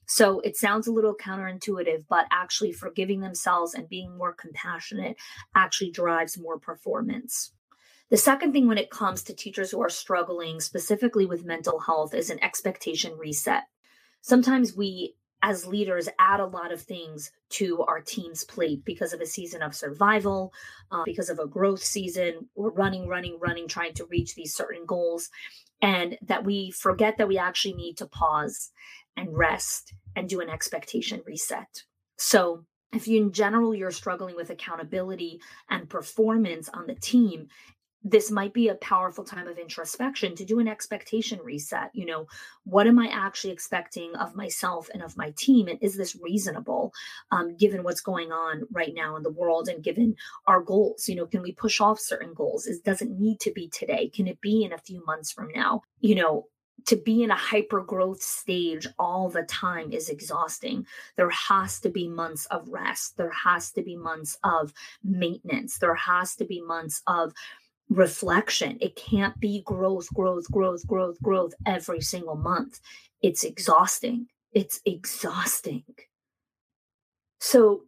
So 0.07 0.41
it 0.41 0.57
sounds 0.57 0.89
a 0.89 0.93
little 0.93 1.15
counterintuitive, 1.15 2.07
but 2.09 2.27
actually 2.33 2.73
forgiving 2.73 3.21
themselves 3.21 3.73
and 3.73 3.89
being 3.89 4.17
more 4.19 4.35
compassionate 4.35 5.17
actually 5.55 5.93
drives 5.93 6.37
more 6.37 6.59
performance. 6.59 7.53
The 8.11 8.17
second 8.17 8.53
thing 8.53 8.67
when 8.67 8.77
it 8.77 8.91
comes 8.91 9.23
to 9.23 9.35
teachers 9.35 9.71
who 9.71 9.81
are 9.81 9.89
struggling 9.89 10.61
specifically 10.61 11.25
with 11.25 11.47
mental 11.47 11.79
health 11.79 12.13
is 12.13 12.29
an 12.29 12.43
expectation 12.43 13.17
reset 13.17 13.63
sometimes 14.23 14.75
we 14.75 15.15
as 15.43 15.67
leaders 15.67 16.09
add 16.19 16.41
a 16.41 16.47
lot 16.47 16.73
of 16.73 16.81
things 16.81 17.33
to 17.51 17.83
our 17.83 18.01
team's 18.01 18.45
plate 18.45 18.85
because 18.85 19.13
of 19.13 19.21
a 19.21 19.27
season 19.27 19.61
of 19.61 19.75
survival, 19.75 20.53
uh, 20.93 21.03
because 21.05 21.29
of 21.29 21.41
a 21.41 21.47
growth 21.47 21.83
season. 21.83 22.49
We're 22.55 22.71
running, 22.71 23.09
running, 23.09 23.39
running, 23.41 23.67
trying 23.67 23.95
to 23.95 24.07
reach 24.07 24.35
these 24.35 24.55
certain 24.55 24.87
goals, 24.87 25.29
and 25.83 26.17
that 26.23 26.45
we 26.45 26.71
forget 26.71 27.19
that 27.19 27.29
we 27.29 27.39
actually 27.39 27.75
need 27.75 27.99
to 27.99 28.07
pause 28.07 28.71
and 29.17 29.37
rest 29.37 29.93
and 30.15 30.29
do 30.29 30.41
an 30.41 30.49
expectation 30.49 31.23
reset. 31.27 31.83
So, 32.17 32.65
if 32.95 33.09
you 33.09 33.21
in 33.21 33.33
general 33.33 33.75
you're 33.75 33.91
struggling 33.91 34.37
with 34.37 34.51
accountability 34.51 35.41
and 35.71 35.89
performance 35.89 36.69
on 36.69 36.87
the 36.87 36.95
team, 36.95 37.49
this 38.05 38.31
might 38.31 38.53
be 38.53 38.69
a 38.69 38.75
powerful 38.77 39.25
time 39.25 39.47
of 39.47 39.59
introspection 39.59 40.35
to 40.37 40.45
do 40.45 40.59
an 40.59 40.69
expectation 40.69 41.39
reset. 41.43 41.91
You 41.95 42.07
know, 42.07 42.27
what 42.65 42.87
am 42.87 42.99
I 42.99 43.09
actually 43.09 43.53
expecting 43.53 44.15
of 44.17 44.35
myself 44.35 44.89
and 44.93 45.03
of 45.03 45.17
my 45.17 45.33
team? 45.37 45.69
And 45.69 45.79
is 45.81 45.97
this 45.97 46.17
reasonable 46.17 46.93
um, 47.31 47.57
given 47.57 47.83
what's 47.83 48.01
going 48.01 48.33
on 48.33 48.63
right 48.73 48.93
now 48.95 49.17
in 49.17 49.23
the 49.23 49.31
world 49.31 49.69
and 49.69 49.85
given 49.85 50.17
our 50.47 50.61
goals? 50.61 51.09
You 51.09 51.17
know, 51.17 51.27
can 51.27 51.43
we 51.43 51.53
push 51.53 51.81
off 51.81 52.01
certain 52.01 52.35
goals? 52.35 52.67
It 52.67 52.85
doesn't 52.85 53.19
need 53.19 53.41
to 53.41 53.53
be 53.53 53.69
today. 53.69 54.09
Can 54.09 54.27
it 54.27 54.41
be 54.41 54.65
in 54.65 54.73
a 54.73 54.79
few 54.79 55.05
months 55.05 55.31
from 55.31 55.49
now? 55.55 55.83
You 56.01 56.17
know, 56.17 56.47
to 56.87 56.97
be 56.97 57.23
in 57.23 57.31
a 57.31 57.37
hyper 57.37 57.81
growth 57.81 58.23
stage 58.23 58.89
all 58.99 59.29
the 59.29 59.43
time 59.43 59.93
is 59.93 60.09
exhausting. 60.09 60.87
There 61.17 61.31
has 61.31 61.81
to 61.81 61.89
be 61.89 62.09
months 62.09 62.47
of 62.47 62.69
rest. 62.69 63.17
There 63.17 63.31
has 63.31 63.71
to 63.73 63.83
be 63.83 63.97
months 63.97 64.39
of 64.43 64.73
maintenance. 65.05 65.79
There 65.79 65.95
has 65.95 66.35
to 66.37 66.45
be 66.45 66.61
months 66.61 67.03
of 67.07 67.33
reflection. 67.95 68.79
It 68.81 68.97
can't 68.97 69.39
be 69.41 69.63
growth, 69.63 70.13
growth, 70.15 70.51
growth, 70.51 70.87
growth, 70.87 71.21
growth 71.23 71.55
every 71.67 72.01
single 72.01 72.37
month. 72.37 72.81
It's 73.23 73.45
exhausting. 73.45 74.27
It's 74.53 74.81
exhausting. 74.85 75.85
So, 77.41 77.85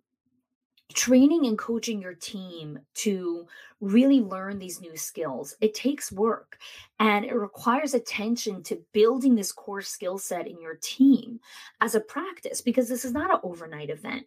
training 0.93 1.47
and 1.47 1.59
coaching 1.59 2.01
your 2.01 2.15
team 2.15 2.79
to 2.95 3.47
really 3.81 4.21
learn 4.21 4.59
these 4.59 4.81
new 4.81 4.97
skills 4.97 5.57
it 5.61 5.75
takes 5.75 6.13
work 6.13 6.59
and 7.01 7.25
it 7.25 7.35
requires 7.35 7.95
attention 7.95 8.63
to 8.63 8.81
building 8.93 9.35
this 9.35 9.51
core 9.51 9.83
skill 9.83 10.19
set 10.19 10.47
in 10.47 10.61
your 10.61 10.77
team 10.81 11.41
as 11.81 11.95
a 11.95 12.01
practice 12.01 12.61
because 12.61 12.89
this 12.89 13.05
is 13.05 13.13
not 13.13 13.33
an 13.33 13.41
overnight 13.43 13.91
event 13.91 14.25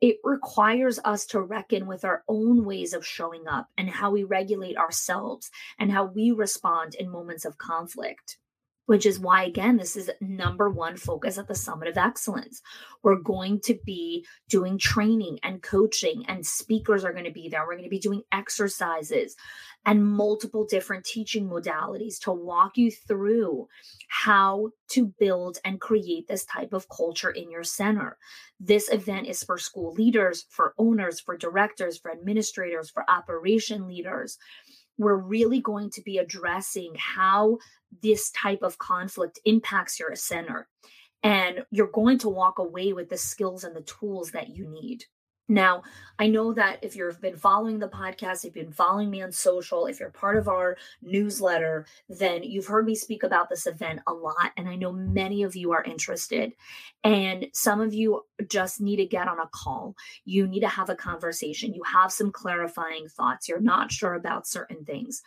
it 0.00 0.16
requires 0.24 0.98
us 1.04 1.26
to 1.26 1.40
reckon 1.40 1.86
with 1.86 2.04
our 2.04 2.22
own 2.28 2.64
ways 2.64 2.92
of 2.92 3.06
showing 3.06 3.46
up 3.48 3.68
and 3.78 3.88
how 3.88 4.10
we 4.10 4.24
regulate 4.24 4.76
ourselves 4.76 5.50
and 5.78 5.90
how 5.90 6.04
we 6.04 6.30
respond 6.30 6.94
in 6.94 7.08
moments 7.10 7.44
of 7.44 7.58
conflict 7.58 8.38
which 8.86 9.06
is 9.06 9.18
why 9.18 9.44
again 9.44 9.76
this 9.76 9.96
is 9.96 10.10
number 10.20 10.70
one 10.70 10.96
focus 10.96 11.38
at 11.38 11.48
the 11.48 11.54
summit 11.54 11.88
of 11.88 11.96
excellence. 11.96 12.60
We're 13.02 13.20
going 13.20 13.60
to 13.60 13.78
be 13.84 14.26
doing 14.48 14.78
training 14.78 15.38
and 15.42 15.62
coaching 15.62 16.24
and 16.26 16.44
speakers 16.44 17.04
are 17.04 17.12
going 17.12 17.24
to 17.24 17.30
be 17.30 17.48
there. 17.48 17.62
We're 17.62 17.74
going 17.74 17.84
to 17.84 17.90
be 17.90 17.98
doing 17.98 18.22
exercises 18.32 19.36
and 19.86 20.06
multiple 20.06 20.66
different 20.66 21.04
teaching 21.04 21.48
modalities 21.48 22.18
to 22.20 22.32
walk 22.32 22.76
you 22.76 22.90
through 22.90 23.68
how 24.08 24.70
to 24.88 25.12
build 25.18 25.58
and 25.64 25.80
create 25.80 26.26
this 26.26 26.44
type 26.44 26.72
of 26.72 26.88
culture 26.88 27.30
in 27.30 27.50
your 27.50 27.64
center. 27.64 28.16
This 28.58 28.90
event 28.90 29.26
is 29.26 29.42
for 29.42 29.58
school 29.58 29.92
leaders 29.92 30.46
for 30.50 30.74
owners 30.78 31.20
for 31.20 31.36
directors 31.36 31.98
for 31.98 32.10
administrators 32.10 32.90
for 32.90 33.08
operation 33.10 33.86
leaders 33.86 34.38
we're 34.98 35.16
really 35.16 35.60
going 35.60 35.90
to 35.90 36.02
be 36.02 36.18
addressing 36.18 36.92
how 36.96 37.58
this 38.02 38.30
type 38.30 38.62
of 38.62 38.78
conflict 38.78 39.38
impacts 39.44 39.98
your 39.98 40.14
center. 40.14 40.68
And 41.22 41.64
you're 41.70 41.86
going 41.86 42.18
to 42.18 42.28
walk 42.28 42.58
away 42.58 42.92
with 42.92 43.08
the 43.08 43.16
skills 43.16 43.64
and 43.64 43.74
the 43.74 43.82
tools 43.82 44.32
that 44.32 44.50
you 44.50 44.68
need. 44.68 45.04
Now, 45.48 45.82
I 46.18 46.28
know 46.28 46.54
that 46.54 46.78
if 46.82 46.96
you've 46.96 47.20
been 47.20 47.36
following 47.36 47.78
the 47.78 47.88
podcast, 47.88 48.44
if 48.44 48.56
you've 48.56 48.66
been 48.66 48.72
following 48.72 49.10
me 49.10 49.22
on 49.22 49.30
social, 49.30 49.86
if 49.86 50.00
you're 50.00 50.10
part 50.10 50.38
of 50.38 50.48
our 50.48 50.76
newsletter, 51.02 51.86
then 52.08 52.42
you've 52.42 52.66
heard 52.66 52.86
me 52.86 52.94
speak 52.94 53.24
about 53.24 53.50
this 53.50 53.66
event 53.66 54.00
a 54.06 54.12
lot. 54.12 54.52
And 54.56 54.68
I 54.68 54.76
know 54.76 54.92
many 54.92 55.42
of 55.42 55.54
you 55.54 55.72
are 55.72 55.84
interested. 55.84 56.52
And 57.02 57.48
some 57.52 57.82
of 57.82 57.92
you 57.92 58.22
just 58.48 58.80
need 58.80 58.96
to 58.96 59.06
get 59.06 59.28
on 59.28 59.38
a 59.38 59.48
call. 59.52 59.96
You 60.24 60.46
need 60.46 60.60
to 60.60 60.68
have 60.68 60.88
a 60.88 60.96
conversation. 60.96 61.74
You 61.74 61.82
have 61.82 62.10
some 62.10 62.32
clarifying 62.32 63.08
thoughts. 63.08 63.46
You're 63.46 63.60
not 63.60 63.92
sure 63.92 64.14
about 64.14 64.46
certain 64.46 64.84
things. 64.84 65.22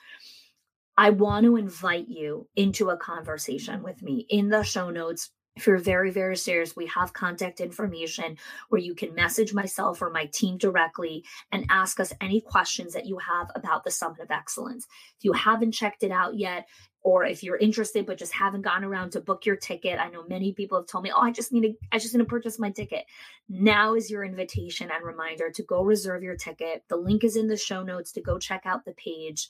I 0.97 1.12
want 1.12 1.45
to 1.45 1.58
invite 1.58 2.08
you 2.08 2.47
into 2.56 2.89
a 2.89 2.97
conversation 2.97 3.84
with 3.84 4.01
me 4.01 4.25
in 4.30 4.49
the 4.49 4.63
show 4.63 4.89
notes 4.89 5.30
if 5.57 5.65
you're 5.65 5.79
very, 5.79 6.11
very 6.11 6.37
serious, 6.37 6.75
we 6.75 6.85
have 6.85 7.13
contact 7.13 7.59
information 7.59 8.37
where 8.69 8.79
you 8.79 8.93
can 8.93 9.15
message 9.15 9.55
myself 9.55 10.03
or 10.03 10.11
my 10.11 10.25
team 10.27 10.57
directly 10.57 11.25
and 11.51 11.65
ask 11.69 11.99
us 11.99 12.13
any 12.21 12.41
questions 12.41 12.93
that 12.93 13.07
you 13.07 13.17
have 13.17 13.49
about 13.55 13.83
the 13.83 13.89
Summit 13.89 14.19
of 14.19 14.29
Excellence. 14.29 14.85
If 15.17 15.25
you 15.25 15.33
haven't 15.33 15.71
checked 15.71 16.03
it 16.03 16.11
out 16.11 16.37
yet, 16.37 16.67
or 17.01 17.23
if 17.23 17.41
you're 17.41 17.57
interested 17.57 18.05
but 18.05 18.17
just 18.17 18.33
haven't 18.33 18.63
gone 18.63 18.83
around 18.83 19.11
to 19.11 19.21
book 19.21 19.45
your 19.45 19.55
ticket 19.55 19.97
i 19.99 20.09
know 20.09 20.25
many 20.27 20.51
people 20.51 20.77
have 20.77 20.87
told 20.87 21.03
me 21.03 21.11
oh 21.15 21.21
i 21.21 21.31
just 21.31 21.53
need 21.53 21.61
to 21.61 21.73
i 21.91 21.97
just 21.97 22.13
need 22.13 22.19
to 22.19 22.25
purchase 22.25 22.59
my 22.59 22.69
ticket. 22.71 23.05
Now 23.47 23.93
is 23.93 24.11
your 24.11 24.25
invitation 24.25 24.89
and 24.91 25.05
reminder 25.05 25.49
to 25.51 25.63
go 25.63 25.83
reserve 25.83 26.21
your 26.23 26.35
ticket. 26.35 26.83
The 26.89 26.97
link 26.97 27.23
is 27.23 27.37
in 27.37 27.47
the 27.47 27.55
show 27.55 27.81
notes 27.81 28.11
to 28.13 28.21
go 28.21 28.37
check 28.37 28.63
out 28.65 28.83
the 28.83 28.93
page. 28.93 29.47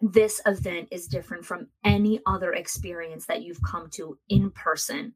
This 0.00 0.40
event 0.46 0.88
is 0.90 1.06
different 1.06 1.44
from 1.44 1.68
any 1.84 2.18
other 2.26 2.52
experience 2.52 3.26
that 3.26 3.42
you've 3.42 3.62
come 3.62 3.88
to 3.90 4.18
in 4.28 4.50
person 4.50 5.14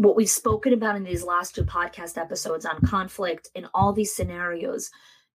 what 0.00 0.16
we've 0.16 0.30
spoken 0.30 0.72
about 0.72 0.96
in 0.96 1.04
these 1.04 1.22
last 1.22 1.54
two 1.54 1.62
podcast 1.62 2.16
episodes 2.16 2.64
on 2.64 2.80
conflict 2.80 3.50
in 3.54 3.66
all 3.74 3.92
these 3.92 4.14
scenarios 4.14 4.90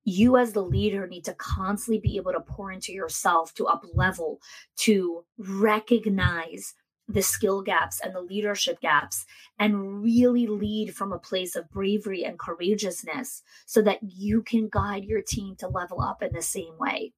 you 0.06 0.38
as 0.38 0.54
the 0.54 0.62
leader 0.62 1.06
need 1.06 1.24
to 1.26 1.36
constantly 1.36 2.00
be 2.00 2.18
able 2.18 2.32
to 2.32 2.40
pour 2.40 2.72
into 2.72 2.92
yourself 2.92 3.54
to 3.54 3.68
up 3.68 3.84
level 3.94 4.40
to 4.76 5.24
recognize 5.38 6.74
the 7.08 7.22
skill 7.22 7.62
gaps 7.62 8.00
and 8.04 8.16
the 8.16 8.22
leadership 8.22 8.80
gaps 8.82 9.26
and 9.60 10.02
really 10.02 10.48
lead 10.48 10.96
from 10.96 11.14
a 11.14 11.20
place 11.20 11.56
of 11.56 11.70
bravery 11.70 12.24
and 12.24 12.40
courageousness 12.40 13.44
so 13.68 13.84
that 13.84 14.00
you 14.02 14.42
can 14.42 14.68
guide 14.72 15.06
your 15.06 15.22
team 15.22 15.56
to 15.56 15.68
level 15.68 16.02
up 16.02 16.24
in 16.24 16.34
the 16.34 16.42
same 16.42 16.76
way. 16.80 17.14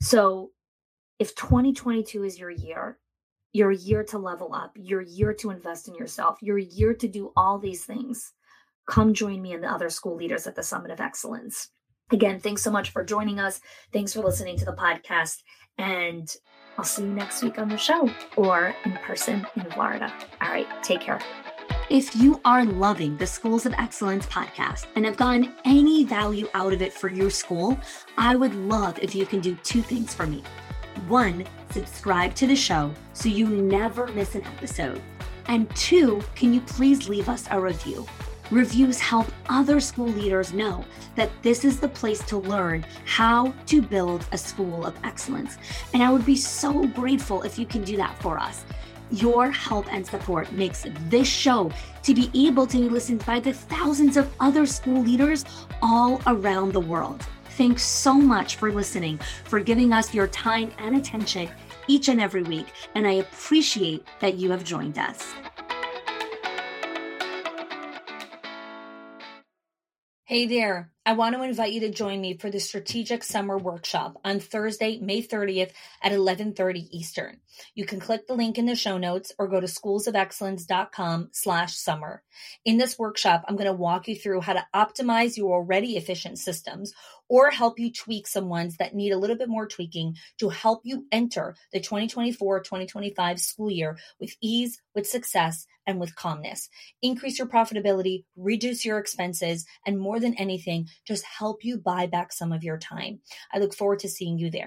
So 0.00 0.52
if 1.18 1.34
2022 1.34 2.22
is 2.22 2.38
your 2.38 2.50
year 2.50 2.98
your 3.52 3.70
year 3.70 4.02
to 4.04 4.18
level 4.18 4.54
up, 4.54 4.72
your 4.74 5.02
year 5.02 5.34
to 5.34 5.50
invest 5.50 5.88
in 5.88 5.94
yourself, 5.94 6.38
your 6.40 6.58
year 6.58 6.94
to 6.94 7.08
do 7.08 7.32
all 7.36 7.58
these 7.58 7.84
things. 7.84 8.32
Come 8.88 9.14
join 9.14 9.40
me 9.42 9.52
and 9.52 9.62
the 9.62 9.70
other 9.70 9.90
school 9.90 10.16
leaders 10.16 10.46
at 10.46 10.56
the 10.56 10.62
Summit 10.62 10.90
of 10.90 11.00
Excellence. 11.00 11.68
Again, 12.10 12.40
thanks 12.40 12.62
so 12.62 12.70
much 12.70 12.90
for 12.90 13.04
joining 13.04 13.38
us. 13.38 13.60
Thanks 13.92 14.12
for 14.12 14.20
listening 14.20 14.56
to 14.58 14.64
the 14.64 14.72
podcast. 14.72 15.42
And 15.78 16.34
I'll 16.76 16.84
see 16.84 17.02
you 17.02 17.12
next 17.12 17.42
week 17.42 17.58
on 17.58 17.68
the 17.68 17.76
show 17.76 18.10
or 18.36 18.74
in 18.84 18.92
person 19.04 19.46
in 19.56 19.70
Florida. 19.70 20.12
All 20.40 20.50
right, 20.50 20.66
take 20.82 21.00
care. 21.00 21.20
If 21.90 22.16
you 22.16 22.40
are 22.44 22.64
loving 22.64 23.16
the 23.16 23.26
Schools 23.26 23.66
of 23.66 23.74
Excellence 23.74 24.26
podcast 24.26 24.86
and 24.96 25.04
have 25.04 25.16
gotten 25.16 25.54
any 25.64 26.04
value 26.04 26.48
out 26.54 26.72
of 26.72 26.82
it 26.82 26.92
for 26.92 27.08
your 27.08 27.30
school, 27.30 27.78
I 28.16 28.34
would 28.34 28.54
love 28.54 28.98
if 29.00 29.14
you 29.14 29.26
can 29.26 29.40
do 29.40 29.56
two 29.56 29.82
things 29.82 30.14
for 30.14 30.26
me. 30.26 30.42
One, 31.08 31.44
subscribe 31.70 32.34
to 32.36 32.46
the 32.46 32.56
show 32.56 32.92
so 33.12 33.28
you 33.28 33.46
never 33.48 34.06
miss 34.08 34.34
an 34.34 34.44
episode. 34.44 35.00
And 35.46 35.68
two, 35.74 36.22
can 36.34 36.54
you 36.54 36.60
please 36.60 37.08
leave 37.08 37.28
us 37.28 37.46
a 37.50 37.60
review? 37.60 38.06
Reviews 38.50 39.00
help 39.00 39.26
other 39.48 39.80
school 39.80 40.08
leaders 40.08 40.52
know 40.52 40.84
that 41.16 41.30
this 41.42 41.64
is 41.64 41.80
the 41.80 41.88
place 41.88 42.22
to 42.26 42.36
learn 42.36 42.84
how 43.06 43.54
to 43.66 43.80
build 43.80 44.26
a 44.32 44.38
school 44.38 44.84
of 44.84 44.94
excellence. 45.04 45.56
And 45.94 46.02
I 46.02 46.12
would 46.12 46.26
be 46.26 46.36
so 46.36 46.86
grateful 46.88 47.42
if 47.42 47.58
you 47.58 47.64
can 47.64 47.82
do 47.82 47.96
that 47.96 48.20
for 48.20 48.38
us. 48.38 48.64
Your 49.10 49.50
help 49.50 49.92
and 49.92 50.06
support 50.06 50.52
makes 50.52 50.86
this 51.08 51.28
show 51.28 51.70
to 52.02 52.14
be 52.14 52.30
able 52.34 52.66
to 52.66 52.78
be 52.78 52.88
listened 52.88 53.24
by 53.26 53.40
the 53.40 53.52
thousands 53.52 54.16
of 54.16 54.30
other 54.40 54.66
school 54.66 55.02
leaders 55.02 55.44
all 55.82 56.20
around 56.26 56.72
the 56.72 56.80
world. 56.80 57.24
Thanks 57.56 57.82
so 57.82 58.14
much 58.14 58.56
for 58.56 58.72
listening, 58.72 59.18
for 59.44 59.60
giving 59.60 59.92
us 59.92 60.14
your 60.14 60.26
time 60.28 60.72
and 60.78 60.96
attention 60.96 61.50
each 61.86 62.08
and 62.08 62.20
every 62.20 62.42
week. 62.42 62.66
And 62.94 63.06
I 63.06 63.12
appreciate 63.12 64.06
that 64.20 64.34
you 64.34 64.50
have 64.50 64.64
joined 64.64 64.98
us. 64.98 65.34
Hey 70.24 70.46
there. 70.46 70.90
I 71.04 71.14
want 71.14 71.34
to 71.34 71.42
invite 71.42 71.72
you 71.72 71.80
to 71.80 71.90
join 71.90 72.20
me 72.20 72.36
for 72.36 72.48
the 72.48 72.60
Strategic 72.60 73.24
Summer 73.24 73.58
Workshop 73.58 74.20
on 74.24 74.38
Thursday, 74.38 75.00
May 75.00 75.20
30th 75.20 75.72
at 76.00 76.12
11:30 76.12 76.86
Eastern. 76.92 77.40
You 77.74 77.84
can 77.84 77.98
click 77.98 78.28
the 78.28 78.34
link 78.34 78.56
in 78.56 78.66
the 78.66 78.76
show 78.76 78.98
notes 78.98 79.32
or 79.36 79.48
go 79.48 79.58
to 79.58 79.66
schoolsofexcellence.com 79.66 81.30
slash 81.32 81.74
summer. 81.74 82.22
In 82.64 82.78
this 82.78 83.00
workshop, 83.00 83.44
I'm 83.48 83.56
going 83.56 83.66
to 83.66 83.72
walk 83.72 84.06
you 84.06 84.14
through 84.14 84.42
how 84.42 84.52
to 84.52 84.66
optimize 84.72 85.36
your 85.36 85.54
already 85.54 85.96
efficient 85.96 86.38
systems 86.38 86.94
or 87.28 87.50
help 87.50 87.80
you 87.80 87.90
tweak 87.90 88.28
some 88.28 88.48
ones 88.48 88.76
that 88.76 88.94
need 88.94 89.10
a 89.10 89.18
little 89.18 89.36
bit 89.36 89.48
more 89.48 89.66
tweaking 89.66 90.16
to 90.38 90.50
help 90.50 90.82
you 90.84 91.06
enter 91.10 91.56
the 91.72 91.80
2024-2025 91.80 93.40
school 93.40 93.70
year 93.70 93.98
with 94.20 94.36
ease, 94.40 94.80
with 94.94 95.06
success, 95.06 95.66
and 95.86 95.98
with 95.98 96.14
calmness. 96.14 96.68
Increase 97.00 97.38
your 97.38 97.48
profitability, 97.48 98.24
reduce 98.36 98.84
your 98.84 98.98
expenses, 98.98 99.66
and 99.86 99.98
more 99.98 100.20
than 100.20 100.34
anything, 100.34 100.88
just 101.06 101.24
help 101.24 101.64
you 101.64 101.78
buy 101.78 102.06
back 102.06 102.32
some 102.32 102.52
of 102.52 102.62
your 102.64 102.78
time. 102.78 103.20
I 103.52 103.58
look 103.58 103.74
forward 103.74 103.98
to 104.00 104.08
seeing 104.08 104.38
you 104.38 104.50
there. 104.50 104.60